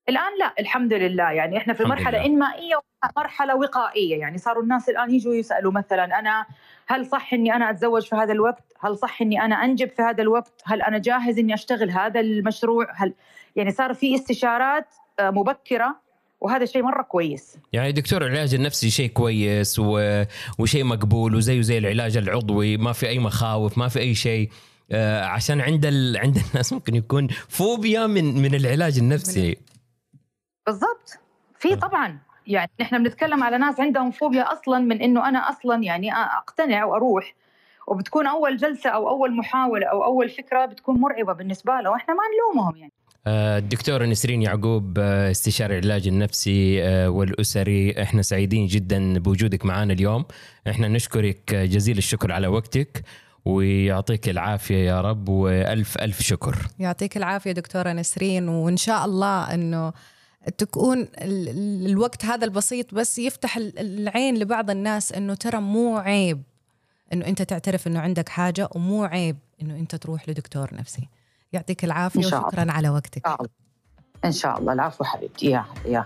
الآن 0.08 0.38
لا 0.40 0.54
الحمد 0.60 0.92
لله. 0.92 1.30
يعني 1.30 1.56
إحنا 1.56 1.74
في 1.74 1.84
مرحلة 1.84 2.24
إنمائية 2.24 2.80
ومرحله 3.16 3.56
وقائية. 3.56 4.16
يعني 4.16 4.38
صاروا 4.38 4.62
الناس 4.62 4.88
الآن 4.88 5.14
يجوا 5.14 5.34
يسألوا 5.34 5.72
مثلا 5.72 6.18
أنا 6.18 6.46
هل 6.86 7.06
صح 7.06 7.32
إني 7.32 7.56
أنا 7.56 7.70
أتزوج 7.70 8.02
في 8.02 8.16
هذا 8.16 8.32
الوقت؟ 8.32 8.64
هل 8.80 8.98
صح 8.98 9.22
إني 9.22 9.44
أنا 9.44 9.64
أنجب 9.64 9.88
في 9.88 10.02
هذا 10.02 10.22
الوقت؟ 10.22 10.62
هل 10.64 10.82
أنا 10.82 10.98
جاهز 10.98 11.38
إني 11.38 11.54
أشتغل 11.54 11.90
هذا 11.90 12.20
المشروع؟ 12.20 12.86
هل 12.94 13.14
يعني 13.56 13.70
صار 13.70 13.94
في 13.94 14.14
استشارات 14.14 14.86
آه، 15.20 15.30
مبكرة 15.30 15.96
وهذا 16.40 16.64
شيء 16.64 16.82
مرة 16.82 17.02
كويس. 17.02 17.58
يعني 17.72 17.92
دكتور 17.92 18.26
العلاج 18.26 18.54
النفسي 18.54 18.90
شيء 18.90 19.08
كويس 19.08 19.78
و... 19.78 20.22
وشيء 20.58 20.84
مقبول 20.84 21.34
وزيه 21.34 21.60
زي 21.60 21.78
العلاج 21.78 22.16
العضوي. 22.16 22.76
ما 22.76 22.92
في 22.92 23.08
أي 23.08 23.18
مخاوف 23.18 23.78
ما 23.78 23.88
في 23.88 23.98
أي 23.98 24.14
شيء. 24.14 24.50
آه 24.92 25.24
عشان 25.24 25.60
عند 25.60 25.86
ال... 25.86 26.16
عند 26.16 26.36
الناس 26.36 26.72
ممكن 26.72 26.94
يكون 26.94 27.28
فوبيا 27.48 28.06
من 28.06 28.42
من 28.42 28.54
العلاج 28.54 28.98
النفسي. 28.98 29.56
بالضبط. 30.66 31.18
في. 31.58 31.76
طبعا 31.76 32.18
يعني 32.46 32.70
نحن 32.80 33.02
بنتكلم 33.02 33.42
على 33.44 33.58
ناس 33.58 33.80
عندهم 33.80 34.10
فوبيا 34.10 34.52
أصلا 34.52 34.78
من 34.78 35.02
إنه 35.02 35.28
أنا 35.28 35.38
أصلا 35.38 35.82
يعني 35.82 36.12
أقتنع 36.14 36.84
وأروح. 36.84 37.34
وبتكون 37.86 38.26
أول 38.26 38.56
جلسة 38.56 38.90
أو 38.90 39.08
أول 39.08 39.36
محاولة 39.36 39.86
أو 39.86 40.04
أول 40.04 40.28
فكرة 40.28 40.66
بتكون 40.66 41.00
مرعبة 41.00 41.32
بالنسبة 41.32 41.80
له 41.80 41.90
وإحنا 41.90 42.14
ما 42.14 42.20
نلومهم 42.34 42.76
يعني. 42.76 42.92
آه، 43.26 43.58
الدكتور 43.58 44.06
نسرين 44.06 44.42
يعقوب 44.42 44.98
آه، 44.98 45.30
استشاري 45.30 45.78
العلاج 45.78 46.08
النفسي 46.08 46.84
آه، 46.84 47.10
والأسري. 47.10 48.02
إحنا 48.02 48.22
سعيدين 48.22 48.66
جدا 48.66 49.18
بوجودك 49.18 49.64
معنا 49.64 49.92
اليوم. 49.92 50.24
إحنا 50.68 50.88
نشكرك 50.88 51.54
جزيل 51.54 51.98
الشكر 51.98 52.32
على 52.32 52.46
وقتك. 52.46 53.02
ويعطيك 53.44 54.28
العافية 54.28 54.86
يا 54.86 55.00
رب 55.00 55.28
وألف 55.28 55.98
ألف 55.98 56.22
شكر. 56.22 56.56
يعطيك 56.78 57.16
العافية 57.16 57.52
دكتورة 57.52 57.92
نسرين. 57.92 58.48
وإن 58.48 58.76
شاء 58.76 59.04
الله 59.04 59.54
إنه 59.54 59.92
تكون 60.58 61.08
الوقت 61.18 62.24
هذا 62.24 62.44
البسيط 62.44 62.94
بس 62.94 63.18
يفتح 63.18 63.56
العين 63.56 64.38
لبعض 64.38 64.70
الناس 64.70 65.12
إنه 65.12 65.34
ترى 65.34 65.60
مو 65.60 65.96
عيب 65.96 66.42
إنه 67.12 67.26
أنت 67.26 67.42
تعترف 67.42 67.86
إنه 67.86 68.00
عندك 68.00 68.28
حاجة 68.28 68.68
ومو 68.74 69.04
عيب 69.04 69.36
إنه 69.62 69.76
أنت 69.76 69.94
تروح 69.94 70.28
لدكتور 70.28 70.74
نفسي. 70.74 71.08
يعطيك 71.52 71.84
العافية 71.84 72.26
وشكرا. 72.26 72.72
على 72.72 72.88
وقتك. 72.88 73.22
إن 74.24 74.32
شاء 74.32 74.58
الله. 74.58 74.72
العفو 74.72 75.04
حبيبتي. 75.04 75.46
يا 75.46 75.64
يا 75.84 76.04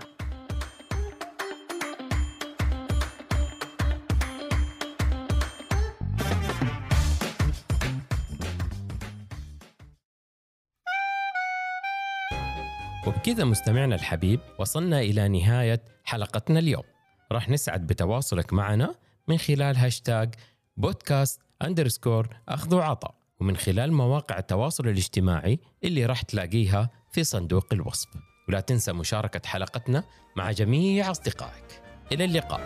وبكذا 13.31 13.45
مستمعنا 13.45 13.95
الحبيب 13.95 14.39
وصلنا 14.59 14.99
إلى 14.99 15.27
نهاية 15.27 15.81
حلقتنا 16.03 16.59
اليوم. 16.59 16.83
راح 17.31 17.49
نسعد 17.49 17.87
بتواصلك 17.87 18.53
معنا 18.53 18.95
من 19.27 19.37
خلال 19.37 19.77
هاشتاج 19.77 20.35
بودكاست 20.77 21.41
أندرسكور 21.61 22.27
أخذ 22.49 22.75
وعطاء 22.75 23.15
ومن 23.39 23.57
خلال 23.57 23.93
مواقع 23.93 24.37
التواصل 24.37 24.87
الاجتماعي 24.87 25.59
اللي 25.83 26.05
راح 26.05 26.21
تلاقيها 26.21 26.89
في 27.11 27.23
صندوق 27.23 27.67
الوصف. 27.71 28.09
ولا 28.49 28.59
تنسى 28.59 28.93
مشاركة 28.93 29.49
حلقتنا 29.49 30.03
مع 30.35 30.51
جميع 30.51 31.11
أصدقائك. 31.11 31.81
إلى 32.11 32.25
اللقاء. 32.25 32.61